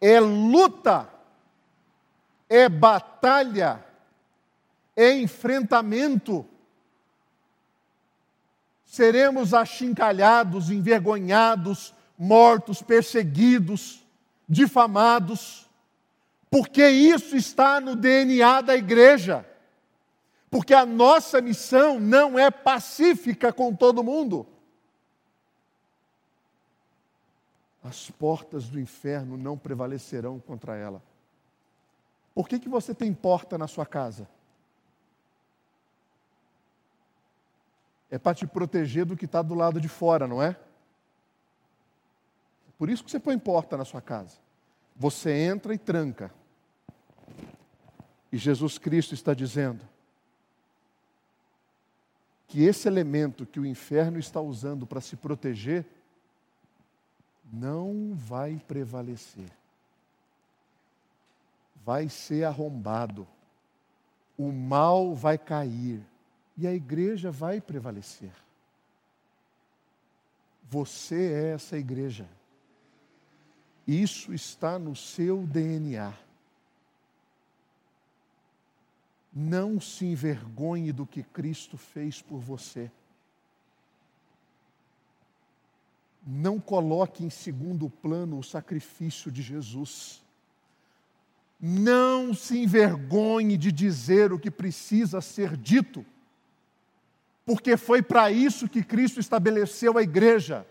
é 0.01 0.19
luta, 0.19 1.07
é 2.47 2.67
batalha, 2.67 3.85
é 4.95 5.11
enfrentamento. 5.13 6.45
Seremos 8.85 9.53
achincalhados, 9.53 10.71
envergonhados, 10.71 11.93
mortos, 12.17 12.81
perseguidos, 12.81 14.03
difamados 14.47 15.68
porque 16.49 16.87
isso 16.87 17.35
está 17.35 17.79
no 17.79 17.95
DNA 17.95 18.61
da 18.61 18.75
igreja. 18.75 19.45
Porque 20.49 20.73
a 20.73 20.85
nossa 20.85 21.39
missão 21.41 21.99
não 21.99 22.37
é 22.39 22.49
pacífica 22.49 23.53
com 23.53 23.73
todo 23.75 24.03
mundo. 24.03 24.47
As 27.83 28.09
portas 28.09 28.67
do 28.67 28.79
inferno 28.79 29.37
não 29.37 29.57
prevalecerão 29.57 30.39
contra 30.39 30.75
ela. 30.75 31.01
Por 32.33 32.47
que, 32.47 32.59
que 32.59 32.69
você 32.69 32.95
tem 32.95 33.13
porta 33.13 33.57
na 33.57 33.67
sua 33.67 33.85
casa? 33.85 34.27
é 38.09 38.17
para 38.17 38.35
te 38.35 38.47
proteger 38.47 39.05
do 39.05 39.15
que 39.15 39.25
está 39.25 39.41
do 39.41 39.53
lado 39.53 39.79
de 39.79 39.87
fora, 39.87 40.27
não 40.27 40.41
é? 40.41 40.55
Por 42.77 42.89
isso 42.89 43.03
que 43.03 43.11
você 43.11 43.19
põe 43.19 43.37
porta 43.37 43.77
na 43.77 43.85
sua 43.85 44.01
casa. 44.01 44.37
Você 44.95 45.31
entra 45.31 45.73
e 45.73 45.77
tranca. 45.77 46.33
E 48.31 48.37
Jesus 48.37 48.77
Cristo 48.77 49.13
está 49.13 49.33
dizendo 49.33 49.87
que 52.47 52.63
esse 52.63 52.87
elemento 52.87 53.45
que 53.45 53.59
o 53.59 53.65
inferno 53.65 54.19
está 54.19 54.41
usando 54.41 54.85
para 54.85 55.01
se 55.01 55.15
proteger 55.15 55.85
não 57.51 58.13
vai 58.13 58.61
prevalecer. 58.67 59.49
Vai 61.85 62.09
ser 62.09 62.43
arrombado. 62.43 63.27
O 64.37 64.51
mal 64.51 65.13
vai 65.13 65.37
cair 65.37 66.01
e 66.57 66.67
a 66.67 66.73
igreja 66.73 67.31
vai 67.31 67.59
prevalecer. 67.59 68.31
Você 70.69 71.33
é 71.33 71.53
essa 71.53 71.77
igreja. 71.77 72.27
Isso 73.87 74.33
está 74.33 74.77
no 74.77 74.95
seu 74.95 75.45
DNA. 75.47 76.13
Não 79.33 79.79
se 79.79 80.05
envergonhe 80.05 80.91
do 80.91 81.05
que 81.05 81.23
Cristo 81.23 81.77
fez 81.77 82.21
por 82.21 82.39
você. 82.39 82.91
Não 86.25 86.59
coloque 86.59 87.23
em 87.23 87.29
segundo 87.29 87.89
plano 87.89 88.39
o 88.39 88.43
sacrifício 88.43 89.31
de 89.31 89.41
Jesus. 89.41 90.21
Não 91.59 92.33
se 92.33 92.57
envergonhe 92.57 93.57
de 93.57 93.71
dizer 93.71 94.31
o 94.31 94.39
que 94.39 94.49
precisa 94.49 95.21
ser 95.21 95.57
dito, 95.57 96.05
porque 97.45 97.75
foi 97.75 98.01
para 98.01 98.31
isso 98.31 98.69
que 98.69 98.83
Cristo 98.83 99.19
estabeleceu 99.19 99.97
a 99.97 100.03
igreja 100.03 100.65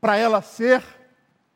para 0.00 0.16
ela 0.16 0.42
ser 0.42 0.82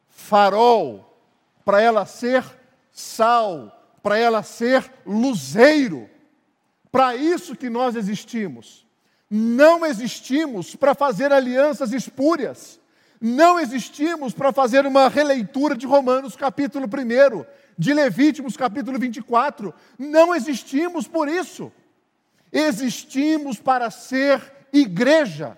farol, 0.08 1.18
para 1.64 1.80
ela 1.80 2.06
ser 2.06 2.44
sal, 2.90 3.81
para 4.02 4.18
ela 4.18 4.42
ser 4.42 4.90
luzeiro. 5.06 6.08
Para 6.90 7.16
isso 7.16 7.56
que 7.56 7.70
nós 7.70 7.96
existimos. 7.96 8.86
Não 9.30 9.86
existimos 9.86 10.74
para 10.76 10.94
fazer 10.94 11.32
alianças 11.32 11.92
espúrias. 11.92 12.80
Não 13.20 13.58
existimos 13.58 14.34
para 14.34 14.52
fazer 14.52 14.84
uma 14.84 15.08
releitura 15.08 15.76
de 15.76 15.86
Romanos 15.86 16.34
capítulo 16.34 16.86
1, 16.86 17.44
de 17.78 17.94
Levíticos 17.94 18.56
capítulo 18.56 18.98
24. 18.98 19.72
Não 19.98 20.34
existimos 20.34 21.06
por 21.06 21.28
isso. 21.28 21.72
Existimos 22.52 23.58
para 23.58 23.90
ser 23.90 24.40
igreja. 24.72 25.56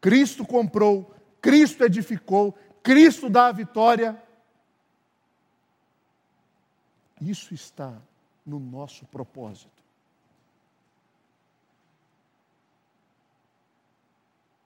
Cristo 0.00 0.44
comprou 0.44 1.16
Cristo 1.46 1.84
edificou, 1.84 2.58
Cristo 2.82 3.30
dá 3.30 3.46
a 3.46 3.52
vitória. 3.52 4.20
Isso 7.28 7.52
está 7.52 8.00
no 8.44 8.60
nosso 8.60 9.04
propósito. 9.06 9.82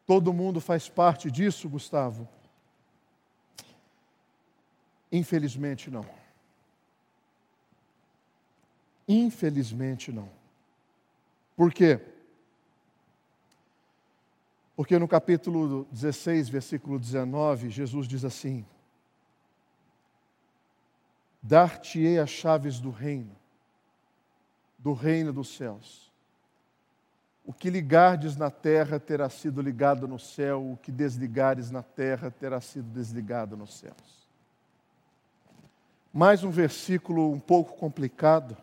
Todo 0.07 0.33
mundo 0.33 0.61
faz 0.61 0.89
parte 0.89 1.31
disso, 1.31 1.69
Gustavo? 1.69 2.29
Infelizmente 5.11 5.91
não. 5.91 6.05
Infelizmente 9.09 10.13
não. 10.13 10.29
Por 11.57 11.73
quê? 11.73 11.99
Porque 14.77 14.99
no 14.99 15.09
capítulo 15.09 15.87
16, 15.93 16.49
versículo 16.49 16.99
19, 16.99 17.71
Jesus 17.71 18.07
diz 18.07 18.25
assim: 18.25 18.67
Dar-te-ei 21.43 22.19
as 22.19 22.31
chaves 22.31 22.81
do 22.81 22.91
reino, 22.91 23.35
do 24.79 24.93
reino 24.93 25.33
dos 25.33 25.57
céus. 25.57 26.11
O 27.45 27.53
que 27.53 27.71
ligardes 27.71 28.37
na 28.37 28.51
terra 28.51 29.01
terá 29.01 29.29
sido 29.29 29.63
ligado 29.63 30.07
no 30.07 30.19
céu, 30.19 30.73
o 30.73 30.77
que 30.77 30.93
desligares 30.93 31.71
na 31.71 31.83
terra 31.83 32.31
terá 32.31 32.61
sido 32.61 32.89
desligado 32.91 33.57
nos 33.57 33.75
céus. 33.75 34.29
Mais 36.13 36.45
um 36.45 36.51
versículo 36.51 37.33
um 37.33 37.41
pouco 37.41 37.77
complicado, 37.77 38.57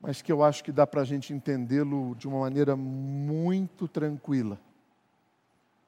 mas 0.00 0.22
que 0.22 0.30
eu 0.30 0.44
acho 0.44 0.62
que 0.62 0.70
dá 0.70 0.86
para 0.86 1.00
a 1.00 1.04
gente 1.04 1.32
entendê-lo 1.32 2.14
de 2.14 2.28
uma 2.28 2.40
maneira 2.40 2.76
muito 2.76 3.88
tranquila 3.88 4.58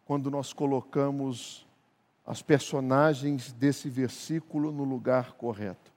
quando 0.06 0.30
nós 0.30 0.54
colocamos 0.54 1.67
as 2.28 2.42
personagens 2.42 3.54
desse 3.54 3.88
versículo 3.88 4.70
no 4.70 4.84
lugar 4.84 5.32
correto. 5.32 5.90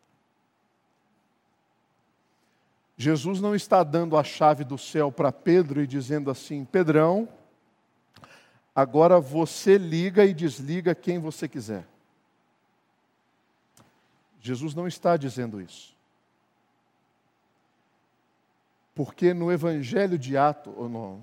Jesus 2.95 3.41
não 3.41 3.53
está 3.53 3.83
dando 3.83 4.15
a 4.15 4.23
chave 4.23 4.63
do 4.63 4.77
céu 4.77 5.11
para 5.11 5.29
Pedro 5.29 5.81
e 5.81 5.87
dizendo 5.87 6.31
assim: 6.31 6.63
Pedrão, 6.63 7.27
agora 8.73 9.19
você 9.19 9.77
liga 9.77 10.23
e 10.23 10.33
desliga 10.33 10.95
quem 10.95 11.19
você 11.19 11.49
quiser. 11.49 11.85
Jesus 14.39 14.73
não 14.73 14.87
está 14.87 15.17
dizendo 15.17 15.59
isso. 15.59 15.93
Porque 18.95 19.33
no 19.33 19.51
Evangelho 19.51 20.17
de 20.17 20.37
Atos, 20.37 20.73
ou 20.77 20.87
no, 20.87 21.21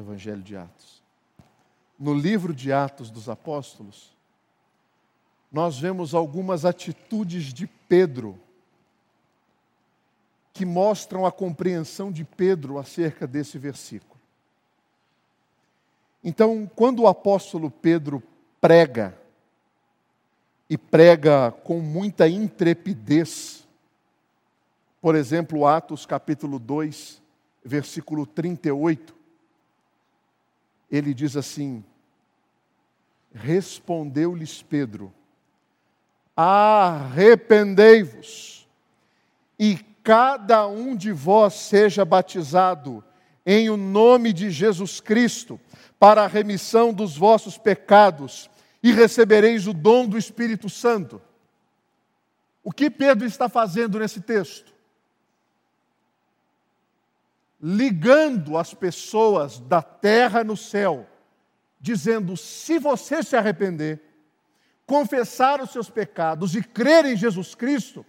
Evangelho 0.00 0.42
de 0.42 0.56
Atos, 0.56 1.02
no 1.98 2.14
livro 2.14 2.54
de 2.54 2.72
Atos 2.72 3.10
dos 3.10 3.28
Apóstolos, 3.28 4.15
nós 5.56 5.78
vemos 5.78 6.12
algumas 6.12 6.66
atitudes 6.66 7.44
de 7.50 7.66
Pedro 7.66 8.38
que 10.52 10.66
mostram 10.66 11.24
a 11.24 11.32
compreensão 11.32 12.12
de 12.12 12.24
Pedro 12.24 12.78
acerca 12.78 13.26
desse 13.26 13.56
versículo. 13.56 14.20
Então, 16.22 16.70
quando 16.76 17.00
o 17.00 17.08
apóstolo 17.08 17.70
Pedro 17.70 18.22
prega, 18.60 19.18
e 20.68 20.76
prega 20.76 21.50
com 21.50 21.80
muita 21.80 22.28
intrepidez, 22.28 23.66
por 25.00 25.14
exemplo, 25.14 25.66
Atos 25.66 26.04
capítulo 26.04 26.58
2, 26.58 27.22
versículo 27.64 28.26
38, 28.26 29.16
ele 30.90 31.14
diz 31.14 31.34
assim: 31.34 31.82
Respondeu-lhes 33.32 34.60
Pedro: 34.60 35.14
Arrependei-vos, 36.36 38.68
e 39.58 39.78
cada 40.04 40.66
um 40.66 40.94
de 40.94 41.10
vós 41.10 41.54
seja 41.54 42.04
batizado 42.04 43.02
em 43.44 43.70
o 43.70 43.76
nome 43.76 44.32
de 44.32 44.50
Jesus 44.50 45.00
Cristo, 45.00 45.58
para 45.98 46.24
a 46.24 46.26
remissão 46.26 46.92
dos 46.92 47.16
vossos 47.16 47.56
pecados, 47.56 48.50
e 48.82 48.92
recebereis 48.92 49.66
o 49.66 49.72
dom 49.72 50.06
do 50.06 50.18
Espírito 50.18 50.68
Santo. 50.68 51.22
O 52.62 52.70
que 52.70 52.90
Pedro 52.90 53.26
está 53.26 53.48
fazendo 53.48 53.98
nesse 53.98 54.20
texto? 54.20 54.76
ligando 57.68 58.56
as 58.56 58.74
pessoas 58.74 59.58
da 59.58 59.82
terra 59.82 60.44
no 60.44 60.56
céu, 60.56 61.06
dizendo: 61.80 62.36
se 62.36 62.78
você 62.78 63.22
se 63.22 63.36
arrepender, 63.36 64.00
confessar 64.86 65.60
os 65.60 65.70
seus 65.70 65.90
pecados 65.90 66.54
e 66.54 66.62
crer 66.62 67.04
em 67.04 67.16
Jesus 67.16 67.54
Cristo, 67.54 68.06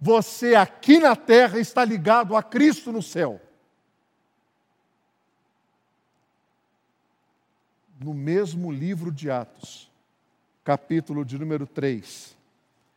você 0.00 0.54
aqui 0.54 0.98
na 0.98 1.14
terra 1.14 1.58
está 1.58 1.84
ligado 1.84 2.34
a 2.34 2.42
Cristo 2.42 2.90
no 2.90 3.02
céu. 3.02 3.40
No 8.00 8.14
mesmo 8.14 8.72
livro 8.72 9.12
de 9.12 9.30
Atos, 9.30 9.90
capítulo 10.64 11.24
de 11.24 11.36
número 11.36 11.66
3, 11.66 12.36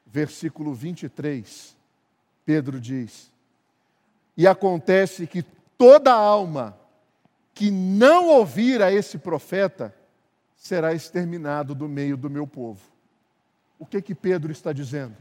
versículo 0.05 0.73
23, 0.73 1.75
Pedro 2.45 2.79
diz: 2.79 3.31
E 4.37 4.45
acontece 4.45 5.25
que 5.25 5.41
toda 5.75 6.13
alma 6.13 6.77
que 7.53 7.71
não 7.71 8.27
ouvir 8.27 8.81
a 8.81 8.91
esse 8.91 9.17
profeta 9.17 9.93
será 10.55 10.93
exterminado 10.93 11.73
do 11.73 11.89
meio 11.89 12.15
do 12.15 12.29
meu 12.29 12.45
povo. 12.45 12.90
O 13.81 13.85
que 13.87 13.99
que 13.99 14.13
Pedro 14.13 14.51
está 14.51 14.71
dizendo? 14.71 15.17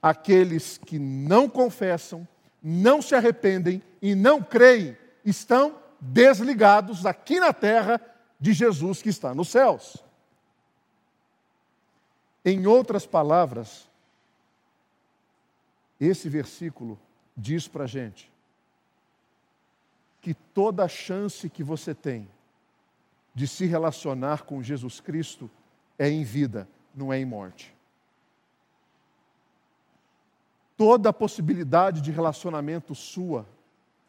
Aqueles 0.00 0.78
que 0.78 0.96
não 0.96 1.48
confessam, 1.48 2.26
não 2.62 3.02
se 3.02 3.16
arrependem 3.16 3.82
e 4.00 4.14
não 4.14 4.40
creem 4.40 4.96
estão 5.24 5.76
desligados 6.00 7.04
aqui 7.04 7.40
na 7.40 7.52
terra 7.52 8.00
de 8.38 8.52
Jesus 8.52 9.02
que 9.02 9.08
está 9.08 9.34
nos 9.34 9.48
céus. 9.48 9.96
Em 12.44 12.64
outras 12.64 13.06
palavras, 13.06 13.88
esse 16.00 16.28
versículo 16.28 16.96
diz 17.36 17.66
para 17.66 17.84
a 17.84 17.88
gente 17.88 18.30
que 20.20 20.32
toda 20.32 20.86
chance 20.86 21.50
que 21.50 21.64
você 21.64 21.92
tem 21.92 22.28
de 23.34 23.48
se 23.48 23.66
relacionar 23.66 24.44
com 24.44 24.62
Jesus 24.62 25.00
Cristo 25.00 25.50
é 25.98 26.08
em 26.08 26.22
vida, 26.22 26.68
não 26.94 27.12
é 27.12 27.18
em 27.18 27.24
morte. 27.24 27.74
Toda 30.76 31.10
a 31.10 31.12
possibilidade 31.12 32.00
de 32.00 32.10
relacionamento 32.10 32.94
sua, 32.94 33.46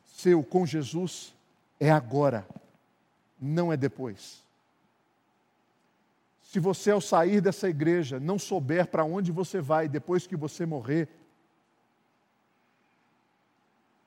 seu 0.05 0.43
com 0.43 0.65
Jesus, 0.65 1.35
é 1.79 1.91
agora, 1.91 2.47
não 3.39 3.71
é 3.71 3.77
depois. 3.77 4.43
Se 6.41 6.59
você, 6.59 6.91
ao 6.91 7.01
sair 7.01 7.41
dessa 7.41 7.67
igreja, 7.67 8.19
não 8.19 8.37
souber 8.37 8.87
para 8.87 9.03
onde 9.03 9.31
você 9.31 9.59
vai 9.59 9.87
depois 9.87 10.27
que 10.27 10.35
você 10.35 10.65
morrer, 10.65 11.09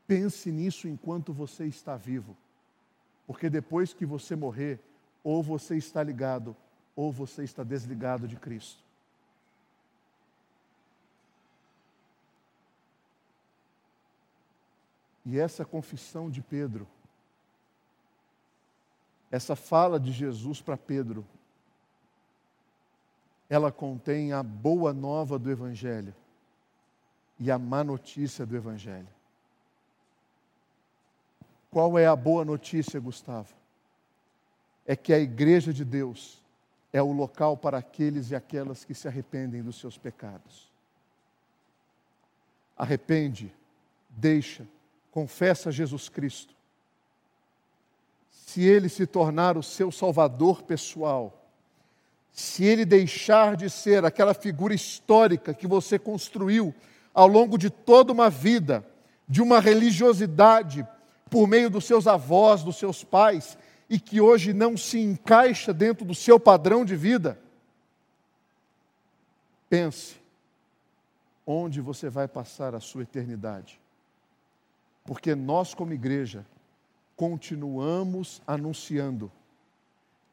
pense 0.07 0.51
nisso 0.53 0.87
enquanto 0.87 1.33
você 1.33 1.67
está 1.67 1.97
vivo. 1.97 2.37
Porque 3.27 3.51
depois 3.51 3.93
que 3.93 4.07
você 4.07 4.37
morrer, 4.37 4.79
ou 5.25 5.43
você 5.43 5.77
está 5.77 6.03
ligado, 6.03 6.57
ou 6.97 7.13
você 7.13 7.45
está 7.45 7.63
desligado 7.63 8.27
de 8.27 8.37
Cristo. 8.37 8.83
E 15.27 15.39
essa 15.39 15.65
confissão 15.65 16.31
de 16.31 16.41
Pedro, 16.41 16.87
essa 19.31 19.55
fala 19.55 20.01
de 20.01 20.11
Jesus 20.11 20.63
para 20.63 20.77
Pedro, 20.77 21.27
ela 23.49 23.71
contém 23.71 24.33
a 24.33 24.43
boa 24.43 24.93
nova 24.93 25.39
do 25.39 25.51
Evangelho 25.51 26.15
e 27.39 27.51
a 27.51 27.59
má 27.59 27.85
notícia 27.85 28.47
do 28.47 28.57
Evangelho. 28.57 29.09
Qual 31.71 31.99
é 31.99 32.07
a 32.07 32.17
boa 32.17 32.45
notícia, 32.45 32.99
Gustavo? 32.99 33.53
É 34.87 34.97
que 34.97 35.13
a 35.13 35.19
igreja 35.19 35.73
de 35.73 35.85
Deus 35.85 36.43
é 36.97 37.03
o 37.03 37.13
local 37.13 37.59
para 37.59 37.77
aqueles 37.77 38.31
e 38.31 38.35
aquelas 38.35 38.83
que 38.83 38.95
se 38.95 39.07
arrependem 39.07 39.63
dos 39.63 39.79
seus 39.79 39.99
pecados. 39.99 40.73
Arrepende, 42.75 43.53
deixa, 44.09 44.67
confessa 45.11 45.71
Jesus 45.71 46.09
Cristo. 46.09 46.55
Se 48.31 48.63
ele 48.63 48.89
se 48.89 49.07
tornar 49.07 49.59
o 49.59 49.63
seu 49.63 49.93
salvador 49.93 50.63
pessoal, 50.63 51.47
se 52.33 52.65
ele 52.65 52.87
deixar 52.87 53.57
de 53.57 53.69
ser 53.69 54.03
aquela 54.03 54.33
figura 54.33 54.75
histórica 54.75 55.53
que 55.53 55.67
você 55.67 55.99
construiu 55.99 56.75
ao 57.13 57.29
longo 57.29 57.59
de 57.59 57.69
toda 57.69 58.11
uma 58.11 58.31
vida, 58.31 58.83
de 59.29 59.43
uma 59.43 59.61
religiosidade 59.61 60.87
por 61.29 61.47
meio 61.47 61.69
dos 61.69 61.85
seus 61.85 62.07
avós, 62.07 62.63
dos 62.63 62.77
seus 62.77 63.05
pais, 63.05 63.59
e 63.89 64.01
que 64.01 64.21
hoje 64.21 64.53
não 64.53 64.77
se 64.77 64.99
encaixa 64.99 65.73
dentro 65.73 66.05
do 66.05 66.15
seu 66.15 66.41
padrão 66.41 66.85
de 66.85 66.97
vida, 66.97 67.41
pense 69.69 70.17
onde 71.47 71.81
você 71.81 72.11
vai 72.11 72.27
passar 72.27 72.75
a 72.75 72.81
sua 72.81 73.03
eternidade. 73.03 73.81
Porque 75.05 75.35
nós, 75.35 75.73
como 75.73 75.93
igreja, 75.93 76.45
continuamos 77.15 78.43
anunciando 78.47 79.31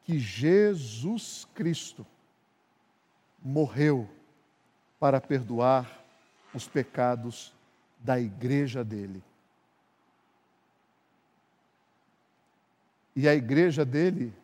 que 0.02 0.18
Jesus 0.18 1.46
Cristo 1.54 2.04
morreu 3.42 4.08
para 4.98 5.20
perdoar 5.20 6.04
os 6.52 6.66
pecados 6.66 7.54
da 7.98 8.18
igreja 8.18 8.84
dele. 8.84 9.22
E 13.16 13.28
a 13.28 13.34
igreja 13.34 13.84
dele, 13.84 14.34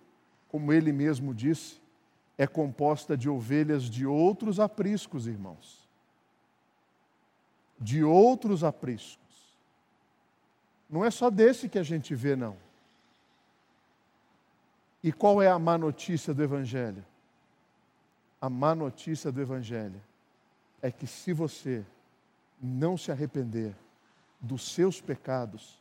como 0.48 0.72
ele 0.72 0.92
mesmo 0.92 1.34
disse, 1.34 1.80
é 2.38 2.46
composta 2.46 3.16
de 3.16 3.28
ovelhas 3.28 3.84
de 3.84 4.06
outros 4.06 4.60
apriscos, 4.60 5.26
irmãos. 5.26 5.88
De 7.78 8.02
outros 8.04 8.62
apriscos. 8.62 9.20
Não 10.88 11.04
é 11.04 11.10
só 11.10 11.30
desse 11.30 11.68
que 11.68 11.78
a 11.78 11.82
gente 11.82 12.14
vê, 12.14 12.34
não. 12.34 12.56
E 15.02 15.12
qual 15.12 15.40
é 15.40 15.48
a 15.48 15.58
má 15.58 15.78
notícia 15.78 16.32
do 16.32 16.42
Evangelho? 16.42 17.04
A 18.40 18.48
má 18.48 18.74
notícia 18.74 19.30
do 19.30 19.40
Evangelho 19.40 20.00
é 20.82 20.90
que 20.90 21.06
se 21.06 21.32
você 21.32 21.84
não 22.60 22.96
se 22.96 23.10
arrepender 23.10 23.74
dos 24.40 24.72
seus 24.72 25.00
pecados, 25.00 25.78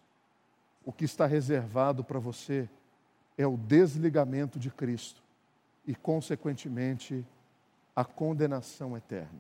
o 0.85 0.91
que 0.91 1.05
está 1.05 1.25
reservado 1.25 2.03
para 2.03 2.19
você 2.19 2.69
é 3.39 3.47
o 3.47 3.55
desligamento 3.55 4.59
de 4.59 4.69
Cristo 4.69 5.23
e, 5.87 5.95
consequentemente, 5.95 7.25
a 7.95 8.03
condenação 8.03 8.97
eterna. 8.97 9.39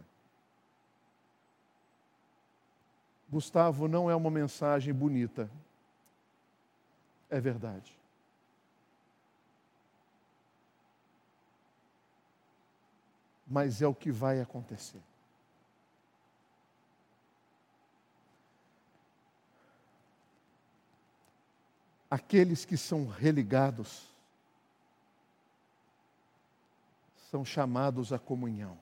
Gustavo, 3.29 3.89
não 3.89 4.09
é 4.09 4.15
uma 4.15 4.31
mensagem 4.31 4.93
bonita. 4.93 5.51
É 7.29 7.41
verdade. 7.41 7.93
Mas 13.45 13.81
é 13.81 13.87
o 13.87 13.93
que 13.93 14.13
vai 14.13 14.39
acontecer. 14.39 15.01
Aqueles 22.09 22.65
que 22.65 22.75
são 22.75 23.07
religados 23.07 24.07
são 27.29 27.45
chamados 27.45 28.11
à 28.11 28.17
comunhão 28.17 28.77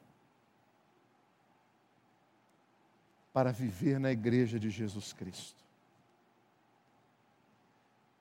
para 3.34 3.52
viver 3.52 4.00
na 4.00 4.12
igreja 4.12 4.60
de 4.60 4.70
Jesus 4.70 5.14
Cristo. 5.14 5.64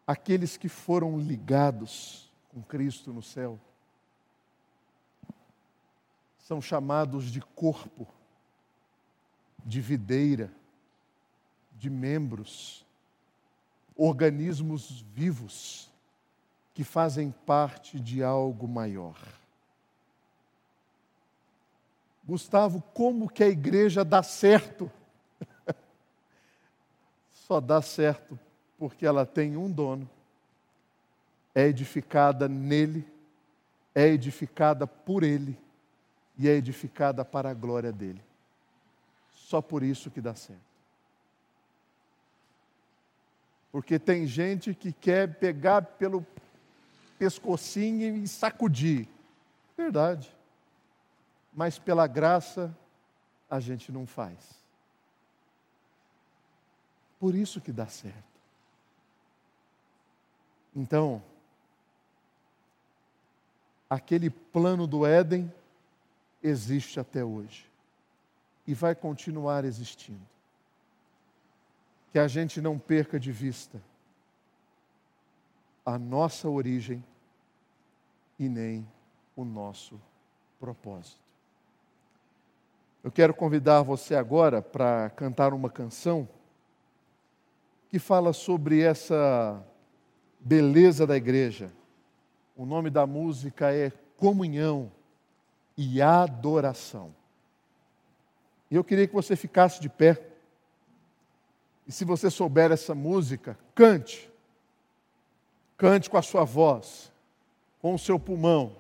Aqueles 0.07 0.57
que 0.57 0.69
foram 0.69 1.19
ligados 1.19 2.31
com 2.51 2.63
Cristo 2.63 3.13
no 3.13 3.23
céu 3.23 3.59
são 6.39 6.63
chamados 6.63 7.33
de 7.33 7.41
corpo, 7.41 8.07
de 9.65 9.81
videira, 9.81 10.53
de 11.73 11.91
membros, 11.91 12.86
organismos 13.97 15.05
vivos 15.15 15.91
que 16.75 16.85
fazem 16.85 17.31
parte 17.31 17.99
de 17.99 18.23
algo 18.23 18.69
maior. 18.69 19.17
Gustavo, 22.23 22.83
como 22.93 23.29
que 23.29 23.43
a 23.43 23.49
igreja 23.49 24.05
dá 24.05 24.23
certo? 24.23 24.91
Só 27.33 27.61
dá 27.61 27.81
certo 27.81 28.39
porque 28.79 29.07
ela 29.07 29.25
tem 29.25 29.57
um 29.57 29.71
dono, 29.71 30.09
é 31.55 31.63
edificada 31.67 32.47
nele, 32.47 33.09
é 33.95 34.07
edificada 34.09 34.87
por 34.87 35.23
ele 35.23 35.59
e 36.37 36.49
é 36.49 36.53
edificada 36.53 37.25
para 37.25 37.51
a 37.51 37.55
glória 37.55 37.93
dele. 37.93 38.23
Só 39.31 39.63
por 39.63 39.83
isso 39.83 40.11
que 40.11 40.21
dá 40.21 40.35
certo. 40.35 40.66
Porque 43.71 43.99
tem 43.99 44.27
gente 44.27 44.75
que 44.75 44.93
quer 44.93 45.35
pegar 45.35 45.83
pelo 45.83 46.27
pescocinho 47.19 48.17
e 48.17 48.29
sacudir. 48.29 49.09
Verdade. 49.77 50.35
Mas 51.55 51.79
pela 51.79 52.07
graça 52.07 52.77
a 53.49 53.61
gente 53.61 53.93
não 53.93 54.07
faz. 54.07 54.39
Por 57.19 57.35
isso 57.35 57.61
que 57.61 57.73
dá 57.73 57.87
certo. 57.87 58.25
Então, 60.75 61.23
aquele 63.89 64.29
plano 64.29 64.87
do 64.87 65.07
Éden 65.07 65.51
existe 66.43 67.01
até 67.01 67.25
hoje 67.25 67.67
e 68.67 68.75
vai 68.75 68.95
continuar 68.95 69.65
existindo. 69.65 70.36
Que 72.17 72.21
a 72.21 72.29
gente 72.29 72.63
não 72.63 72.79
perca 72.79 73.21
de 73.21 73.31
vista 73.31 73.79
a 75.85 75.99
nossa 75.99 76.49
origem 76.49 77.05
e 78.39 78.49
nem 78.49 78.89
o 79.37 79.45
nosso 79.45 80.01
propósito. 80.59 81.21
Eu 83.05 83.13
quero 83.13 83.35
convidar 83.35 83.83
você 83.83 84.15
agora 84.15 84.63
para 84.63 85.11
cantar 85.11 85.53
uma 85.53 85.69
canção 85.69 86.27
que 87.91 87.99
fala 87.99 88.33
sobre 88.33 88.81
essa 88.81 89.63
beleza 90.41 91.07
da 91.07 91.19
igreja. 91.19 91.71
O 92.57 92.65
nome 92.65 92.89
da 92.89 93.07
música 93.07 93.75
é 93.75 93.93
Comunhão 94.17 94.91
e 95.77 96.01
Adoração. 96.01 97.15
E 98.71 98.75
eu 98.75 98.83
queria 98.83 99.07
que 99.07 99.13
você 99.13 99.37
ficasse 99.37 99.83
de 99.83 99.91
pé. 99.91 100.33
E 101.87 101.93
se 101.93 102.05
você 102.05 102.31
souber 102.31 102.73
essa 102.73 102.95
música, 102.95 103.57
cante. 103.75 104.31
Cante 105.77 106.11
com 106.11 106.17
a 106.17 106.23
sua 106.23 106.45
voz, 106.45 107.13
com 107.81 107.95
o 107.95 107.99
seu 107.99 108.19
pulmão, 108.19 108.77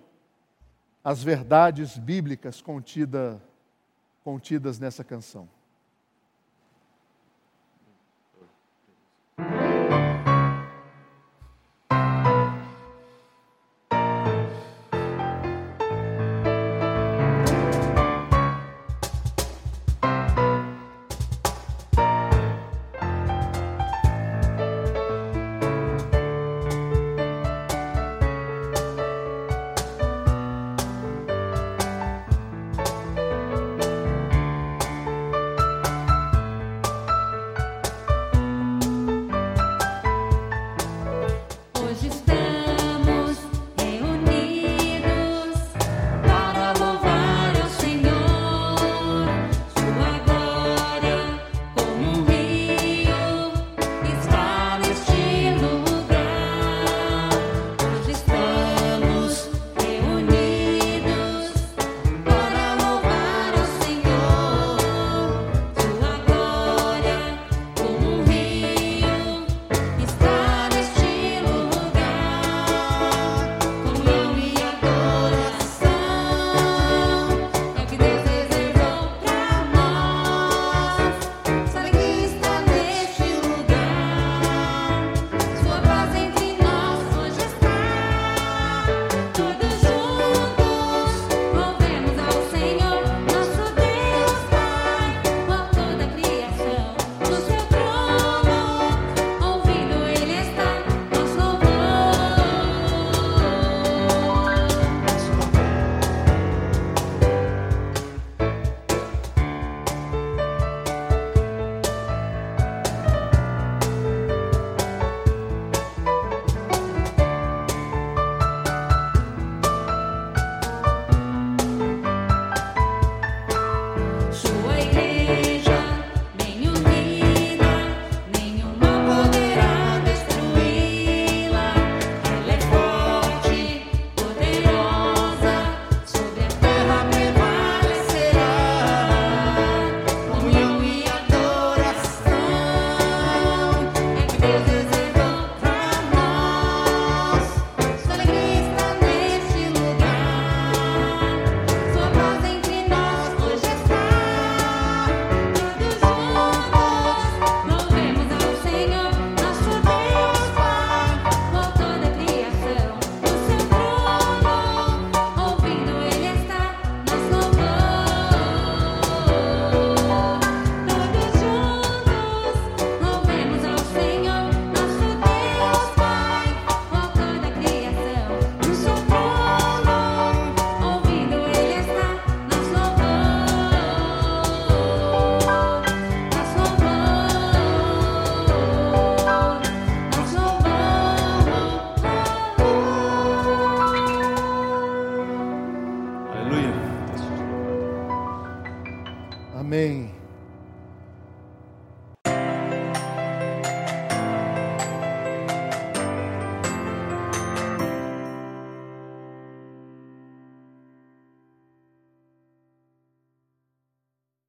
as 1.04 1.22
verdades 1.22 1.96
bíblicas 1.96 2.60
contida, 2.60 3.40
contidas 4.24 4.78
nessa 4.78 5.04
canção. 5.04 5.48